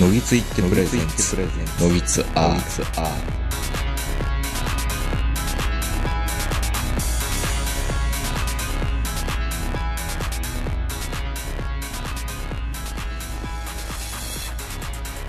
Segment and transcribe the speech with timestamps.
[0.00, 1.36] のぎついってプレゼンツ
[1.82, 3.08] のぎつアーツア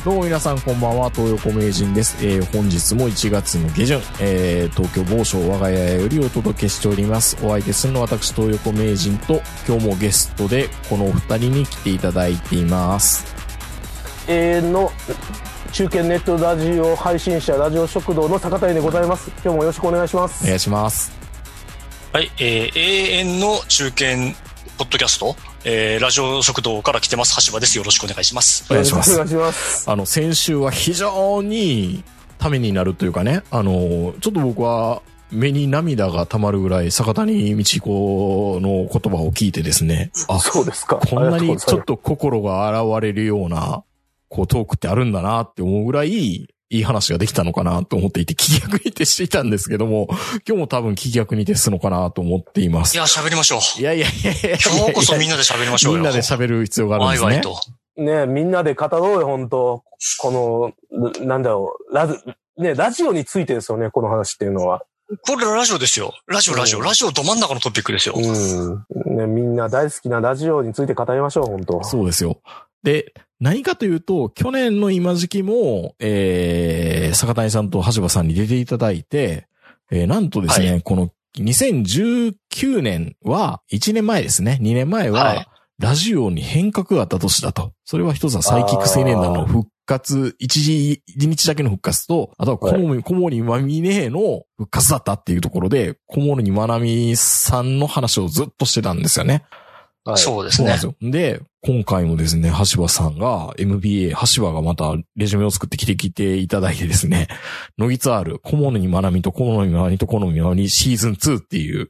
[0.05, 2.25] どうも皆さんこんばんは、東横名人です。
[2.25, 7.37] えー、本日も1月の下旬、えー、東京某所我が家よりお届けしております。
[7.43, 13.38] お相手するのは私、東横名人と、今日もゲストでこのお二人に来ていただいています。
[14.29, 14.91] 永遠の
[15.71, 19.31] 中堅ネットラジオ配信者ラジオ食堂の坂谷でございます。
[19.31, 20.43] 今日もよろしくお願いします。
[20.43, 21.11] お願いします。
[22.13, 24.05] はい、えー、永遠の中堅
[24.77, 27.75] ポッドキャスト、えー、ラジオ食堂から来てます、橋場です。
[27.75, 28.67] よろしくお願いします。
[28.69, 29.13] お願いします。
[29.13, 29.89] お願いします。
[29.89, 32.03] あの、先週は非常に
[32.37, 40.97] ためになるというかね、あの、ちょっと僕は目に涙が溜まるぐらい坂谷道子の言葉を聞いてですね、あ、そうですか。
[40.97, 43.83] こんなにちょっとと心が現れるような、
[44.29, 50.07] こうトークってあるんだなって思うぐらい、いい話ができたのかなと思っていて、聞き役に徹していたんですけども、
[50.47, 52.93] 今日も多分聞き役に徹すのかなと思っています。
[52.93, 53.81] いや、喋りましょう。
[53.81, 55.99] いやいやいやいや今日こそみんなで喋りましょうよ。
[55.99, 57.25] みんなで喋る必要があるんですね。
[57.25, 57.59] ワイワイと。
[57.99, 59.83] ねみんなで語ろうよ本当
[60.19, 60.31] こ
[60.91, 62.13] のななんだろうラジ
[62.57, 64.83] ねラジオについてですよねこの話っていうのは
[65.27, 66.13] これラジオですよ。
[66.27, 68.15] ラジオ、ラジオ、うんラジオど真ん中のトピックですよ。
[68.15, 72.39] うんねみんな大好きなラジオについて語りましょう本当そうですよ。
[72.83, 79.47] で、何かというと、去年の今時期も、えー、坂谷さんと橋場さんに出ていただいて、
[79.91, 85.47] えー、なんとですね、はこの2019年は、1年前ですね、2年前は、はい。
[85.79, 87.71] ラジオに変革があった年だと。
[87.85, 99.45] それは一つはサイキック青年団の復活、一時、一日だけの復活と、あとは小森、小森まみねの復活だったっていうところで、小森まなみさんの話をずっとしてたんですよね。
[100.05, 101.35] はいそうですねそうなんです。
[101.35, 101.37] よ。
[101.39, 107.27] で、今回もですね、橋場さんが MBA、橋場がまたレジュメを作ってきてきていただいてですね、
[107.77, 111.89] ノギツアール、小物にまなみと小物にまなみと小物にまなみシーズン2っていう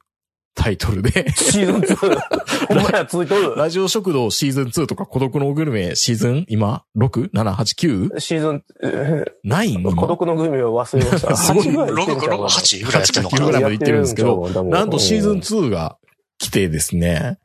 [0.56, 2.20] タイトルで、シーズン2
[2.68, 3.56] ほんまやついとる？
[3.56, 7.31] ラジオ食堂シーズン2とか孤独のグルメシーズン今 ?6?
[7.31, 7.53] 7?
[7.53, 8.09] 8?
[8.09, 8.20] 9?
[8.20, 9.81] シーズンえ 9?
[9.81, 15.97] ー孤独のグミを忘れました すごい8ぐらい6、言ってんちゃうか6、な8ぐらいやってるのか8ぐならいまで言ってるんですけど、なんとシーズンうん2が
[16.40, 17.38] 来てですね、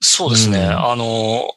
[0.00, 0.58] そうですね。
[0.58, 1.50] うんあの、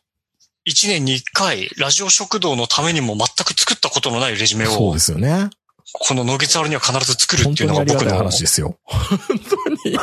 [0.68, 5.50] 1年に1回、ラジオ食堂のためにも全く作ったことのないレジュメをそうで、すよね。
[5.94, 8.78] このノゲツアルには必ず作る本っていう当にありがたいのが僕の話ですよ。
[8.86, 9.98] 本当に。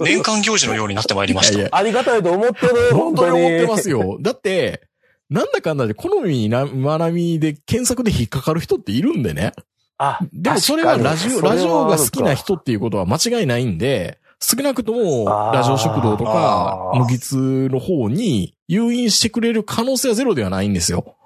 [0.00, 1.54] 年間行事のようになってまいりました。
[1.54, 4.18] いやいやありがたいと思ってる本当に思ってますよ。
[4.20, 4.82] だって、
[5.30, 9.52] なんだかんだで好みな、学びで検索で引っかかる人っているんでね。
[9.98, 12.34] あ、でもそれはラジオ、ラジオが好きな。
[12.34, 21.16] 人っていうことは間違いないんで、少なくともラジオ食堂とか、無ギツの方に誘引してくれる可能性はゼロではないんですよ。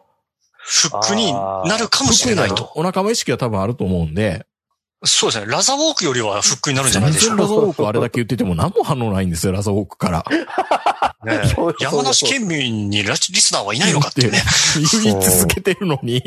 [0.60, 2.70] フックになるかもしれないと。
[2.74, 4.46] お仲間意識は多分あると思うんで、
[5.04, 5.50] そうですね。
[5.50, 10.24] ラザウォークよりはフックになるんじゃないでしょう全然ラザウォークあれだけ言ってても何も反応ないんですよ、ラザウォークから。
[11.80, 14.42] 山梨県民にラジリスナーはいないのかっていうね。
[14.74, 16.22] 言い続けてるのに、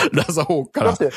[0.12, 1.10] ラザウォークからだって、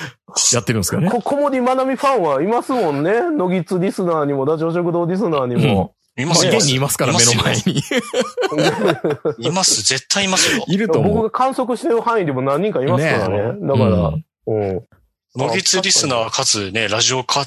[0.54, 1.10] やってるんですからね。
[1.10, 3.22] こ、コモディマナミファンはいますもんね。
[3.32, 5.94] ノギツリスナーにも、ラジオ食堂リスナーにも。
[6.18, 7.82] います現にいますから、目の前に。
[9.40, 9.82] います。
[9.84, 10.64] 絶対いますよ。
[10.68, 11.14] いると思う。
[11.16, 13.38] 僕が観測してる範囲でも何人かいますからね。
[13.54, 14.82] ねだから、うんうん。
[15.36, 17.46] ノギツリスナーかつね、ラジオか、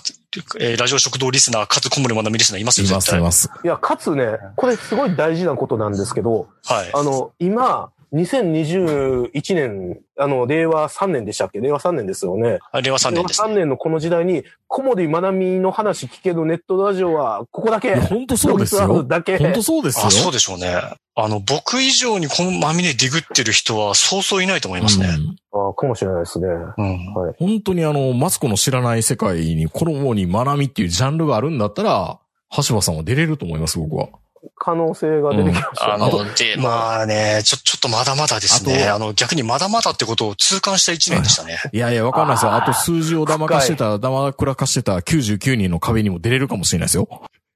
[0.59, 3.21] えーラジオ食堂リスナーかつコムルマナミリスナーいますよ、います、い絶対。
[3.21, 3.51] ます。
[3.63, 6.91] いや、かつね、これすごい大事なことなんですけど、はい。
[6.95, 11.61] あの、今、2021年、あの、令和3年でしたっけ？
[11.61, 12.61] 令和3年ですよね。
[12.71, 13.43] あ令和3令和年です。
[13.43, 17.97] 3年のこの時代に、コモディマナミの話聞けるネットラジオは、ここだけ。
[17.97, 19.39] 本当そうですよだけ。
[19.39, 20.07] 本当そうですよ。
[20.07, 20.75] あ、そうでしょうね。
[21.17, 25.09] あの、僕以上にこのまみれディグってる人はそうそういないと思いますね。
[25.09, 26.49] うんあかもしれないですね。
[26.49, 27.15] うん。
[27.15, 27.35] はい。
[27.39, 32.19] 本当にあの、マツコの知らない世界に、コロモに学びっていうジャンルがあるんだったら、
[32.57, 34.09] 橋場さんは出れると思います、僕は。
[34.57, 35.93] 可能性が出てきましたね。
[35.95, 38.87] あの、で、まあね、ちょ、ちょっとまだまだですね。
[38.89, 41.59] ああの、逆にまだまだってことを痛感した一年でしたね。
[41.73, 42.55] いやいや、わかんないですよ。
[42.55, 47.09] あと数字を騙かしてた、騙くらかしてた99人の壁にも出れるかもしれないですよ。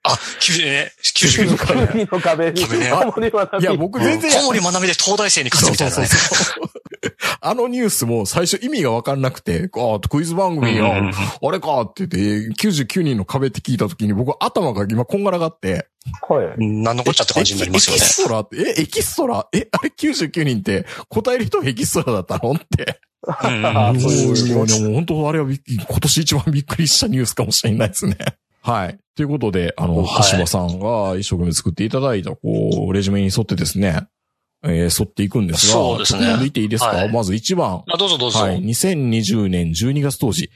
[0.04, 1.80] あ、90ね、99の壁。
[1.82, 2.60] 9人の壁に。
[3.60, 6.06] いや、僕全然、小森まなみで東大生に勝つみたいなね。
[6.06, 6.70] そう
[7.48, 15.88] あのニュースも最初意味がわかんなくて、ああ、クイズ番組や、うんあれかって言って、99人の壁って聞いた時に僕頭が今こんがらがって、
[16.28, 16.54] はい。
[16.58, 18.06] 何のこっちゃって感じになりますよねエキ。
[18.06, 19.48] ストラって、え、エキストラ？
[19.52, 22.52] え、あれ99人って答える人はエキストラだったの？
[22.52, 23.00] って。
[23.20, 28.16] そういういやでも本当あれはびっ今年一番びっくりしたニュースかもしれないですね。
[28.62, 28.98] はい。
[29.16, 34.06] ということで、あの、はい橋場さんが一生懸命作っていただいた、こう、レジュメに沿ってですね、
[34.64, 37.82] えー沿っていくんですが、そうですねちょっと読んでいっていいですか、はいまず1番。
[37.88, 38.40] あ、どうぞどうぞ。
[38.40, 38.60] はい。
[38.62, 40.50] 2020年12月当時、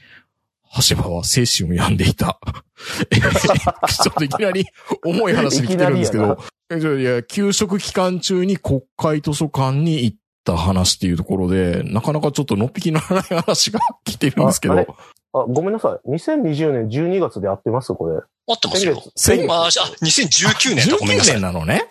[0.89, 2.39] 橋場は精神を病んでいた。
[3.11, 4.65] えーちょっといきなり
[5.05, 6.37] 重い話に来てるんですけど、
[6.69, 14.87] えじゃあいや、給食期間中に国会図書館に行った話っていうところで、なかなかちょっとのっぴきならない話が来てるんですけどああれ、
[15.33, 16.09] あ、ごめんなさい。
[16.09, 17.93] 2020年12月でやってます？
[17.93, 18.15] これ。
[18.47, 19.01] 合ってますよ。
[19.15, 21.41] 先月まあ、あ、2019年だ、ごめんなさ19い年。
[21.41, 21.87] なのね。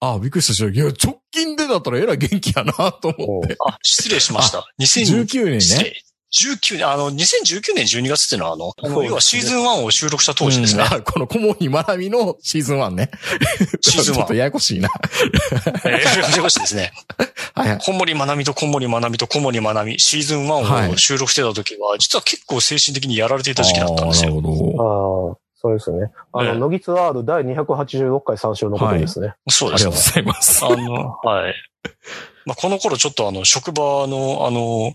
[0.00, 3.56] あびっくりしたし、いや、直近でだったらえらい元気やなと思って。
[3.66, 4.66] あ、失礼しました。
[4.80, 5.60] 2019 19年ね。
[5.60, 6.02] 失礼。
[6.32, 8.56] 19年、あの、2019年12月っていうのは、あ
[8.88, 10.84] の、要はシーズン1を収録した当時ですね。
[10.84, 13.10] うんあこの顧問に学びのシーズン1ね。
[13.80, 14.88] シーズン1 ちょっとややこしいな。
[15.84, 15.98] えー、や
[16.36, 16.92] やこしいですね。
[17.54, 17.78] はいはい。
[17.80, 24.30] 小森まなみと小森まなみと小森まなみ、シーズン1を収録してた時は、実は結構精神的にやられていた時期だったんですよ。
[24.30, 25.39] なるほど。
[25.62, 26.10] そうですね。
[26.32, 29.34] あの、ええノギツ R 第286回参照のことですね。
[29.50, 29.96] そうですねありがとうご。
[29.98, 30.64] ざいます。
[30.64, 31.54] あの、はい。
[32.46, 34.94] まあ、この頃ちょっとあの、職場の、あの、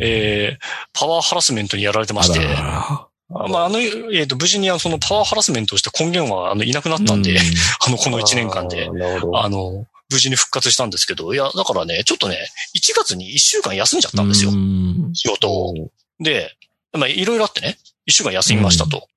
[0.00, 7.38] えー、パワーハラスメントにやられてまして、あまあ、あの、えっ、と、無事にあのそのパワーハラスメントをして根源は、あの、いなくなったんで、うん
[7.86, 9.38] あの、この1年間であ、ーなるほど。
[9.38, 12.38] あの、無事に復活したんですけど、いや、だからね、ちょっとね、
[12.74, 14.54] 1月に1週間休んじゃったんですよう。
[14.54, 15.74] ん仕事を。
[15.76, 16.56] うんで、
[16.92, 17.76] まあ、いろいろあってね、
[18.08, 19.08] 1週間休みましたと。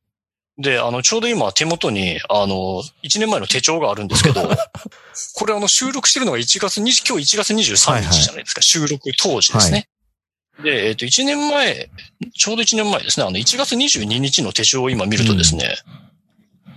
[0.59, 4.41] で、あの、ちょうど今手元に、あの、1年前の手帳があるんですけど、
[5.35, 9.87] これあの、収録してるのが1月20、今日1月23日じゃないですか、収録当時ですね。
[10.61, 11.89] で、えっ、と、1年前、
[12.37, 15.77] ちょうど1年前ですね、あの、1月22日の手帳を今見るとですね、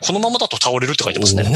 [0.00, 1.42] このままだと倒れるって書いてますね。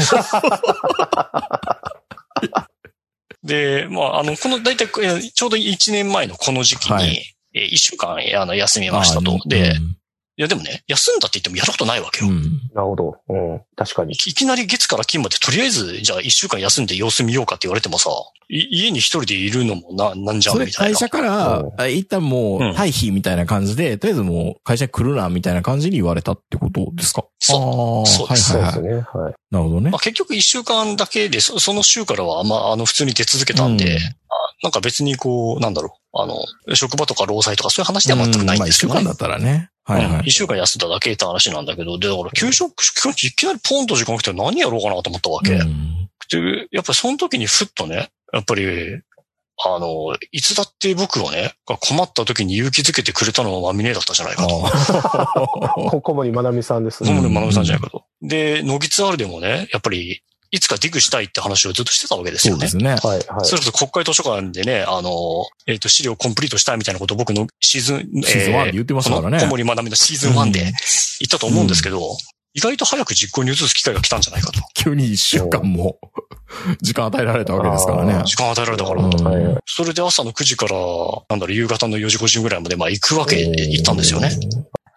[3.41, 7.35] で、まあ、あの、この、だいたい、えーちょうど1年前のこの時期に、はい。
[7.53, 9.35] え1週間、あの、休みましたと。
[9.35, 9.75] あで、
[10.39, 12.31] いやでもね、休んだって言ってもやることないわけよ。
[12.31, 12.43] うん。
[12.75, 13.15] なるほど。
[13.27, 13.61] うん。
[13.75, 14.17] 確かにい。
[14.17, 18.11] きなり月から金までとりあえず、じゃあ一週間休んで様子見ようかって言われてもさ、
[18.47, 20.95] い家に一人でいるのもな、なんじゃんみたいな。
[20.95, 27.25] 会社からうん、あ一旦もううん、退避みたいな感じで、とりあえずもう会社に来るな、みたいな感じに言われたってことですか？
[27.39, 28.89] そうそうですそうはいはいはい。
[28.89, 29.21] ですね。
[29.23, 29.33] はい。
[29.49, 29.99] なるほどねまあ、。
[29.99, 34.03] 結局一週間だけで、そその週からは、まあ、あの、普通に出続けたんで、うんあ
[34.63, 39.03] なんか別にこう、なんだろう、あの、職場とか労災とかそういう話では全くないんですけどね。
[39.03, 39.69] まあ一週間だったらね。
[39.87, 40.19] はいはい。
[40.19, 45.53] うん一週間休んだだけって話なんだけど、で、だから、給食、いきなりポンと時間来て何やろうかなと思ったわけ。
[45.53, 45.97] うん
[46.29, 49.01] で、やっぱりその時にふっとね、やっぱり、
[49.65, 54.67] あの、いつだって僕をね、が困った時に勇気づけてくれたのはマミネだったじゃないかと。
[54.67, 57.09] あ こ小森まなみさんですね。
[57.09, 58.03] 小森まなみさんじゃないかと。
[58.21, 62.67] で、ノギツアールでもね、やっぱり、いつかディグしたいって話をずっとしてたわけですよね。
[62.67, 63.09] そうですね。
[63.09, 63.45] はい、はい。
[63.45, 70.73] それこそ国会図書館でね、あの、えっ、と、資料コンプリートしたいみたいなことを僕のシーズン、シーズン1で言ってましたからねこの小森まなみのシーズン1で言っ
[71.29, 72.01] たと思うんですけど、
[72.53, 74.59] 意外と早く実行に移す機会が来たんじゃないかと。
[74.73, 75.99] 急に一週間も、
[76.81, 78.23] 時間与えられたわけですからね。
[78.25, 79.03] 時間与えられたから。
[79.03, 80.75] うんはいはいそれで朝の9時から、
[81.29, 84.31] なんだろう、夕方の4時5時ぐらいまで、まあ行くわけで行ったんですよね。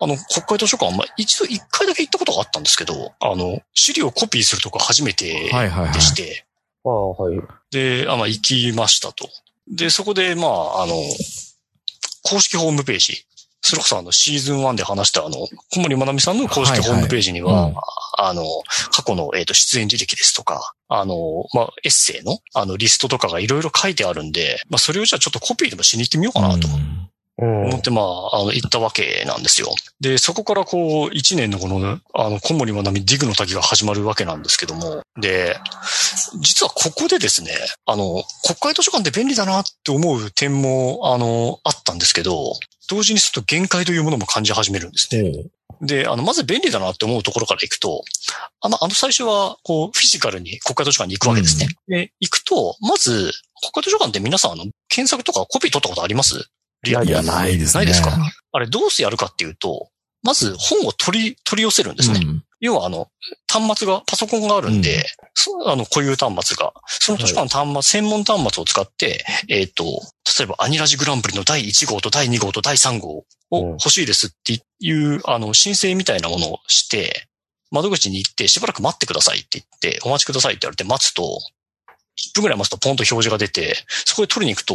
[0.01, 6.47] あの、国会図書館、まあ一度一回だけ行ったことがあったんですけど、あの、資料をコピーするとこ初めてはいはいはいでして、
[6.85, 7.39] ああ、はい。
[7.71, 9.29] で、あまあ行きましたと。
[9.69, 10.95] で、そこで、まあ、あの、
[12.23, 13.25] 公式ホームページ、
[13.63, 17.77] それこそあの、シーズン1で話したあの、小森まなみさんの公式ホームページには、はいはいうん
[18.23, 18.45] あの、
[18.93, 26.69] 過去の、えっ、と、出演履歴ですとか、あの、まあ、エッセイの、あの、リストとかがいろいろ書いてあるんで、まあ、それをじゃあちょっとコピーでもしに行ってみようかなと。
[26.69, 27.11] うんうん。
[27.41, 29.69] 思って、まあ、あの、行ったわけなんですよ。
[30.01, 35.57] で、そこからこう、一年のこの、あの、小森まなみディグの滝が始まるわけなんですけども、で、
[36.41, 37.53] 実はここでですね、
[37.87, 42.55] あの、国会図書館って便利だなって思う点も、あの、あったんですけど、
[42.89, 45.33] 同時にちょっと限界というものも感じ始めるんですね。
[45.83, 48.03] で、あの、まず便利だなって思うところから行くと、
[48.61, 51.69] あの、あの最初は、こう、フィジカルに国会図書館に行くわけですね。
[51.89, 53.33] で、行くと、まず、
[53.63, 56.51] 国会図書館って皆さん、あの、検索とかコピー取ったことあります？
[56.83, 57.81] リアルにいや、ないですね。
[57.81, 58.17] ないですか？
[58.53, 59.91] あれどうしてやるかっていうと、
[60.23, 62.21] まず本を取り、取り寄せるんですね。
[62.23, 62.45] うん。
[62.61, 63.09] 要はあの、
[63.51, 65.07] 端末が、パソコンがあるんで、
[65.63, 65.71] うん。
[65.71, 69.85] あの、固有端末が、その図書館の端末、専門端末を使って、えっ、と、
[70.39, 77.29] 例えばアニラジグランプリの第1号と第2号と第3号を欲しいですっていう、あの、申請みたいなものをして、
[77.71, 84.75] 窓口に行ってしばらく待ってくださいって言って、お待ちくださいって言われて待つと、1分ぐらい待つとポンと表示が出て、そこで取りに行くと、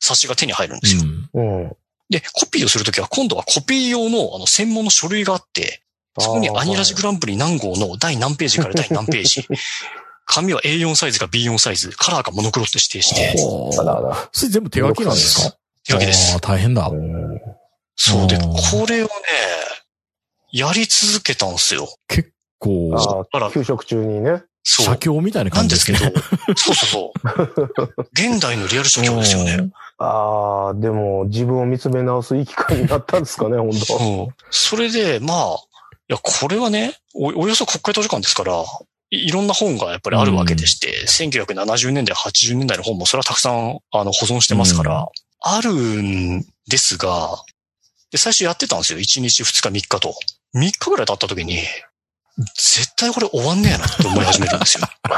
[0.00, 1.02] 冊子が手に入るんですよ。
[1.34, 1.76] うんうん。
[2.10, 5.82] で、コピーをするときは今度はコピー用のあの専門の書類があって、
[6.18, 9.46] そこにアニラジグランプリ何号の第何ページから第何ページ、
[10.24, 13.34] 紙は A4 サイズか B4 サイズ、カラーかモノクロって指定して、
[13.80, 14.28] あらあら。
[14.32, 15.56] それ全部手書きなんですか？
[15.84, 16.40] 手書きです。
[16.40, 16.88] 大変だ。
[16.88, 17.40] うん
[17.98, 19.10] そうで、これをね、
[20.52, 21.88] やり続けたんですよ。
[22.58, 24.42] こう、あだからあ、給食中にね。
[24.68, 24.96] そう写。
[24.96, 26.12] 経みたいな感じですすけどね。、
[26.56, 27.12] そうそうそ
[27.96, 28.08] う。
[28.12, 29.70] 現代のリアル写経ですよね。
[29.98, 34.34] ああ、でも自分を見つめ直すいい機会になったんですかね、本当そう。
[34.50, 35.54] それで、まあ、
[36.08, 38.64] いや、これはね、おおよそ国会図書館ですから、
[39.10, 45.06] いいろんな本がやっぱりあるわけでして、1970年代、80年代の本もそれはたくさんあの保存してますから、うん
[45.48, 47.44] あるんですが、
[48.10, 48.98] で、最初やってたんですよ。
[48.98, 50.14] 1日、2日、3日と。
[50.56, 51.58] 3日ぐらい経った時に、
[52.38, 54.86] 絶対これ終わんねえなって思い始めるんですよ。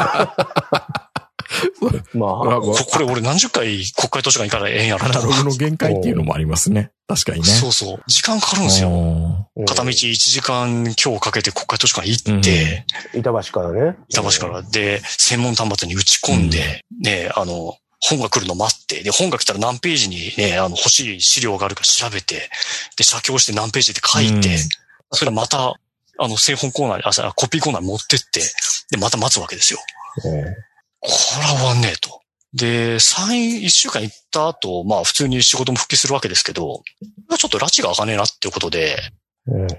[2.14, 6.92] まあ、ここれ俺何十回国会図書館行かないええんやろとアナログの限界っていうのもありますね。
[7.06, 7.46] 確かにね。
[7.46, 8.02] そうそう。
[8.06, 8.90] 時間かかるんですよ。
[8.90, 13.96] うん片道1時間今日かけて国会図書館行って、板橋からね。
[14.08, 14.62] 板橋から。
[14.62, 22.50] で、専門端末に打ち込んで、ね、あの、本が来るの待って、で、本が来たら何ページにね、あの、欲しい資料があるか調べて、
[22.96, 24.58] で、写経して何ページで書いて、うん
[25.10, 25.72] それまた、
[26.18, 28.40] あの、製本コーナーに、あ、さコピーコーナーに持ってって、
[28.90, 29.80] で、また待つわけですよ。
[30.26, 30.44] え
[31.00, 31.08] こ
[31.40, 32.20] れは終わんねえと。
[32.54, 36.82] で、3、1週間行った後、まあ普通に仕事も復帰するわけですけど、
[37.36, 38.96] ちょっと拉致が開かねえなっていうことで、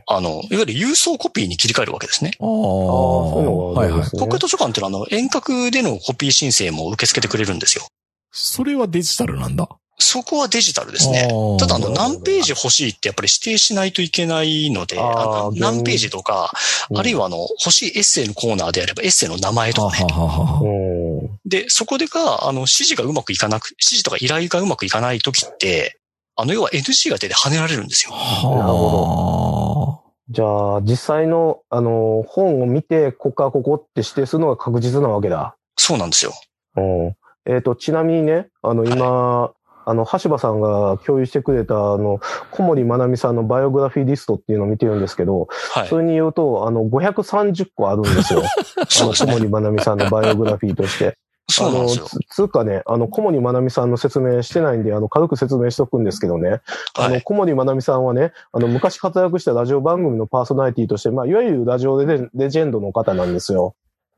[0.08, 2.32] あの、いわゆる郵送コピーに切り替えるわけですね。
[2.40, 2.46] ああ。
[2.46, 4.10] そういうのがあはいはい。
[4.10, 7.86] 国会図書館っていうのは、あの、遠隔でのコピー申請も受け付けてくれるんですよ。
[8.32, 9.68] それはデジタルなんだ。
[10.02, 11.28] そこはデジタルですね。
[11.60, 16.52] ただ、あの、何ページ欲しいってやっぱり指定しないといけないので、あの現何ページとか、
[16.96, 21.30] あるいはあの、欲しいエッセイのコーナーであればエッセイの名前とはかね。
[21.46, 26.00] で、そこでが、あの、指示がうまくいかなく、指示とか依頼がうまくいかないときって、
[26.36, 28.14] あの、要は NG が出て跳ねられるんですよ。
[28.14, 35.56] はじゃあ、実際の、あの、本を見て、ここからここって指定するのが確実なわけだ。
[35.76, 36.34] そうなんですよ。
[36.78, 37.16] うん。
[37.46, 39.52] えっ、と、ちなみにね、あの、今、
[39.90, 42.20] あの、橋場さんが共有してくれた、あの、
[42.52, 45.98] 小森まなみさんのバイオグラフィーリストっていうのを見てるんですけど、はいそ。
[45.98, 48.44] れに言うと、あの、530個あるんですよ。
[49.02, 49.14] あの。
[49.14, 51.18] 小森まなみさんのバイオグラフィーとして。
[51.52, 56.62] そうなんでつつうかね、あの、小森まなみさんの説明してないんで、あの、軽く説明しとくんですけどね。
[56.96, 57.22] あの、はい。
[57.24, 63.74] 小森まなみさんはね、あの、昔活躍したラジオ番組のパーソナリティとして、まあ、いわゆるラジオレレジェンドの方なんですよ。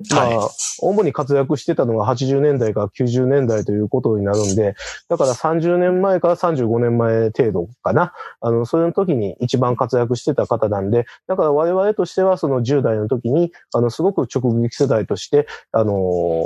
[0.10, 4.75] まあ、は主に活躍してたのが80年代から90年代ということになるんで、
[5.10, 8.13] だから30年前から35年前程度かな。
[8.41, 16.46] あの、そういう時に一番活躍してた方なんで、だから我々としてはその10代の時に、あの、すごく直撃世代として、あのー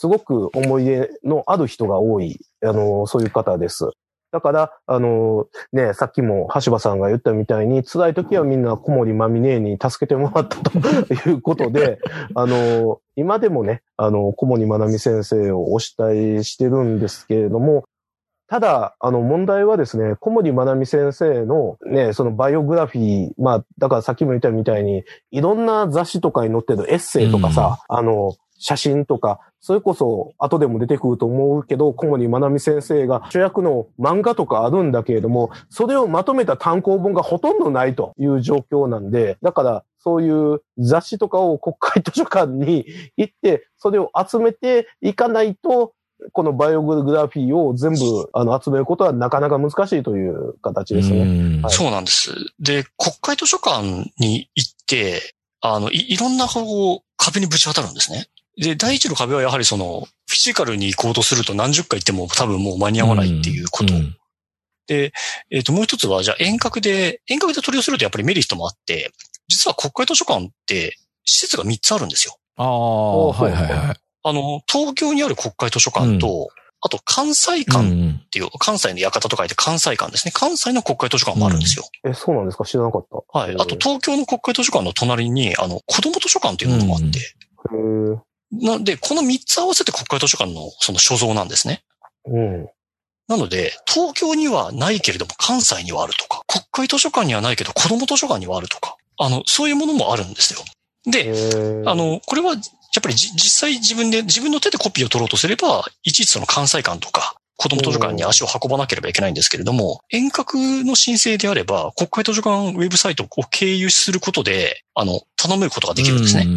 [0.00, 3.90] すごく思い出のある人が多い、あのーそういう方です。
[4.30, 10.78] だから、あのーね、さっきも橋場さんが言ったみたいに、辛い時はみんな小森まみねに助けてもらったと
[11.30, 11.98] いうことで、
[12.34, 17.84] あの、今でもね、あの、小森まなみ先生を推したいしてるんですけれども、
[18.48, 42.86] ただ、あの、問題はですね、小森まなみ先生のね、そのバイオグラフィー、まあ、だからさっきも言ったみたいに、いろんな雑誌とかに載ってるエッセイとかさ、あの、写真とか、それこそ後でも出てくると思うけど、小森まなみ先生が主役の漫画とかあるんだけれども、それをまとめた単行本がほとんどないという状況なんで、だからそういう雑誌とかを国会図書館に
[43.16, 45.92] 行って、それを集めていかないと、
[46.32, 51.24] このバイオグラフィーを全部あの集めることはなかなか難しいという形ですね。
[51.24, 52.32] ねはいそうなんです。
[52.58, 58.26] で、国会図書館に行って、あの、いいろんなこう壁にぶち当たるんですね。
[58.58, 63.94] で、第一の壁はやはりその、フィジカルに行こうとすると何十回行っても多分もう間に合わないっていうこと。
[63.94, 64.16] ん
[64.86, 65.12] で、
[65.50, 69.12] えっ、と、もう一つは、じゃあ遠隔で、遠隔で取り寄せるとやっぱりメリットもあって、
[69.46, 72.36] 実は国会図書館って施設が3つあるんですよ。
[72.56, 73.96] ああ、おはいはいはい。
[74.24, 76.48] あの、東京にある国会図書館と、
[76.80, 78.20] あと関西館っん。
[78.30, 80.32] ていう、関西の館と書いて関西館ですね。
[80.34, 81.84] 関西の国会図書館もあるんですよ。
[82.06, 82.64] え、そうなんですか？
[82.64, 83.38] 知らなかった。
[83.38, 83.54] はい。
[83.54, 87.22] あと、東京の国会図書館の隣に、あの、子供図書館というものもあって、へ
[88.14, 88.27] え。
[88.52, 91.82] なんで、この3つ合わせて国会図書館のその所蔵なんですね。
[92.26, 92.68] うん。
[93.28, 100.60] なので、東京にはないけれども関西にはあるとか、国会図書館にはないけど子供図書館にはあるとか、あの、そういうものもあるんですよ。
[101.04, 101.84] で。
[101.86, 102.56] あ、の、これは、や
[103.00, 116.44] っぱりじ実際自分で、自分の手でコピーを取ろうとすれば、いちいちその関西館とか、子供図書館に足を運ばなければいけないんですけれども、遠隔の申請であれば、国会図書館ウェブサイトを経由することで、あの、頼めることができるんですね。
[116.44, 116.52] ね。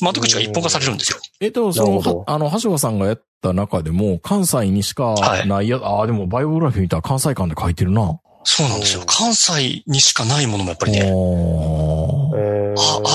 [0.00, 1.18] 窓口が一本化されるんですよ。
[1.40, 5.14] え、でもその、あの、橋場さんがやった中でも、関西にしか
[5.46, 8.18] ないや、ああ、でもバイオグラフィー見たら関西館で書いてるな。
[8.42, 9.06] そうなんですようん。
[9.06, 11.06] 関西にしかないものもやっぱりね、あ、あ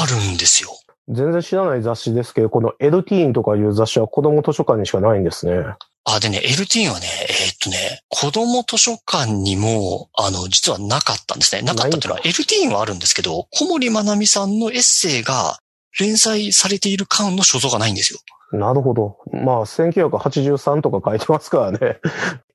[0.05, 0.69] るんですよ。
[1.09, 5.63] 全然知らない雑誌ですけど、このエルティーンとかいう雑誌は子供図書館にしかないんですね。
[6.09, 11.61] あ、でね、LT はね、えーっとね、子供図書館にも、あの、実はなかったんですね。
[11.63, 15.59] なかったっていうのは、LT はあるんですけど、小森まなみさんのエッセイが
[15.99, 18.19] 連載されている間の所蔵がないんですよ。
[18.53, 19.17] なるほど。
[19.33, 21.79] まあ、1983とか書いてますからね。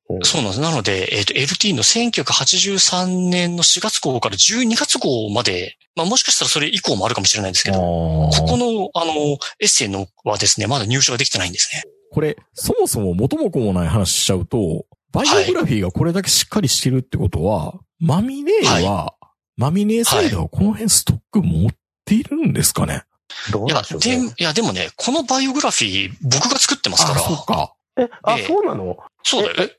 [0.08, 0.60] うんそうなんです。
[0.60, 11.84] なので、えっ、と、LT の1983年の4月号から12月号まで、まあもしかしたらそれ以降もあるかもしれないんですけど、こここの、あの、エッセイのはですね、まだ入手ができてないんですね。
[12.12, 19.14] これ、そもそも元も子もない話しちゃうと、バイオグラフィーがこれだけしっかりしてるってことは、マミネーは、
[19.56, 21.70] マミネーサイダーはこの辺ストック持っ
[22.04, 23.04] ているんですかね、
[23.50, 24.34] どういや、で、なんでしょうね。
[24.38, 27.20] いや、でもね、このバイオグラフィー、僕が作ってますから。
[27.20, 27.74] あ、そうか。
[27.98, 28.96] え、あ、ええそうなの？
[29.22, 29.70] そうだよ。
[29.70, 29.76] え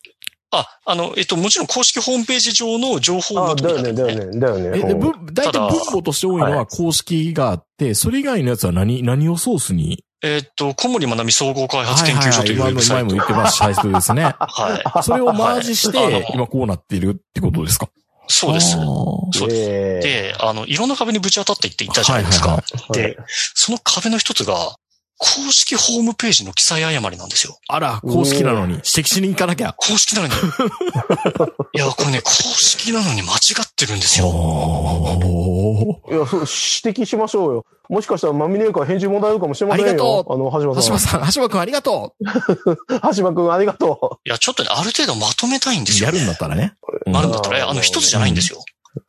[0.55, 4.79] あ、あの、えっと、もちろん公式ホームページ上の情報あ、をだよね、だよね、だよね。
[4.79, 4.93] え、で、
[5.33, 13.03] 大体分母として多いのはは公式があって、それ以外のやつは何、何をソースにえっと、小森まなみ総合開発研究所というウはいはいはい、ェブサイト。
[13.03, 14.23] 今も前も言ってます、サイトですね。
[14.23, 15.03] はい。
[15.03, 17.89] それをマージして、今こうなっているってことですか？
[18.27, 19.69] そうですそうです。
[19.69, 22.47] ええで、あの、いろんな壁にぶち当たっていって言ったじゃないですか。
[22.47, 22.63] はいは
[22.97, 24.77] いはいで、その壁の一つが、
[25.23, 27.57] 公式ホームページの記載誤りなんですよ。
[27.69, 29.73] あら、公式なのに指摘しに行かなきゃ。
[29.77, 30.33] 公式なのに。
[31.73, 34.27] いや、これね、公式なのに間違ってるんですよ。
[34.27, 37.65] おーいや、そう、指摘しましょうよ。
[37.89, 39.91] もしかしたらマミネーカー返事問題あるかもしれませんよ。
[39.91, 40.93] ありがとうあの、橋橋場さん。
[40.93, 42.15] 場さん、橋場くんありがと
[43.15, 45.93] 橋場くんありがといや、ちょっとね、ある程度まとめたいんでう。
[45.93, 46.17] すよ、ね。
[46.17, 46.73] やるんだったらね。
[47.07, 48.59] うんあるんだったら、あの、一つじゃないんですよ。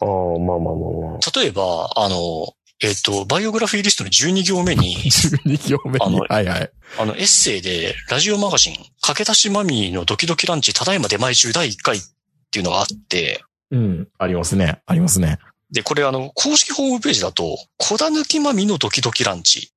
[0.01, 0.05] う。
[0.05, 1.41] ああ、まあまあまあまあ。
[1.41, 6.27] 例えば、あの、えっ、と、バイオグラフィーリストの12行目に、 12行目あのに。
[6.29, 6.71] はいはい。
[6.99, 12.01] あの、エッセイで、ラジオマガジン、駆け出しマミーのドキドキランチ、ただいま出前中第1回っ
[12.51, 14.09] ていうのがあって、うん。
[14.19, 14.83] ありますね。
[14.85, 15.39] ありますね。
[15.71, 19.73] で、これあの、公式ホームページだと、小田抜きマミのドキドキランチ。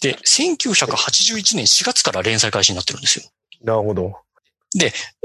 [0.00, 3.24] で、1981年4月から連載開始になってるんですよ。
[3.64, 4.14] なるほど。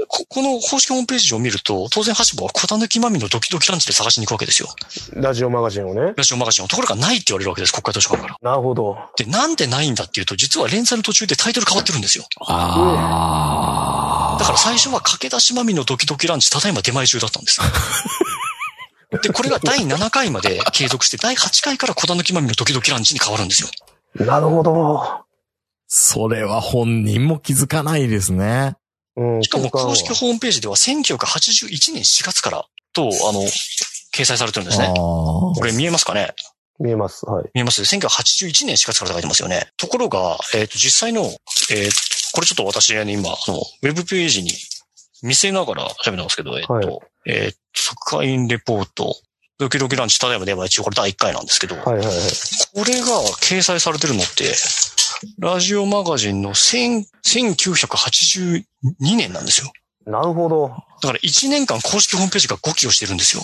[0.08, 4.68] ここの公式ホームページを見ると、当然、ハシボは小田抜きマミのドキドキランチで探しに行くわけですよ。
[5.12, 6.14] ラジオマガジンをね。
[6.16, 6.68] ラジオマガジンを。
[6.68, 8.38] ところがないって言われるわけです、国会図書館から。
[8.40, 8.96] なるほど。
[9.18, 12.24] で、なんでないんだっていうと、実は連載の途中でタイトル変わってるんですよ。
[12.46, 17.60] あだから最初は駆け出しマミのドキドキランチ、ただいま出前中だったんです。
[19.22, 23.68] で、これが第7回まで継続して、第8回から小田抜きマミのドキドキランチに変わるんですよ。
[24.24, 25.24] なるほど。
[25.86, 28.76] それは本人も気づかないですね。
[29.16, 29.42] うん。
[29.42, 33.40] しかも公式ホホームページでは1981年4月からと、あの、
[34.14, 34.94] 掲載されてるんですあね。
[34.94, 36.32] こーれ見えますかね？
[36.80, 37.24] 見えます。
[37.26, 37.44] はい。
[37.54, 39.68] 見えます ?1981 年4月から書いてますよね。
[39.76, 44.50] ところが、えっ、と、実際の、えーこれちょっと私ね、今、あの、ウェブページに
[45.22, 46.86] 見せながら喋ってますけど、えっ、と、はい
[47.26, 47.54] えー、
[47.88, 49.14] 特派員レポート、
[49.58, 52.14] ドキドキランチ、ただいまでは一応これ第1回なんですけど、はいはいはい。
[52.74, 53.06] これが
[53.40, 54.54] 掲載されてるのって、
[55.38, 58.64] ラジオマガジンの1000 1982
[59.00, 59.72] 年なんですよ。
[60.06, 60.68] なるほど。
[61.00, 63.36] だから1年間公式ホームページが5期をしてるんです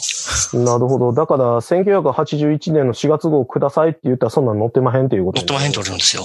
[0.55, 0.62] よ。
[0.62, 1.12] なるほど。
[1.12, 6.25] だから、1981年の4月号くださいって言ったらそんなん載ってまへんっていうこと乗ってまへんって言われるんですよ。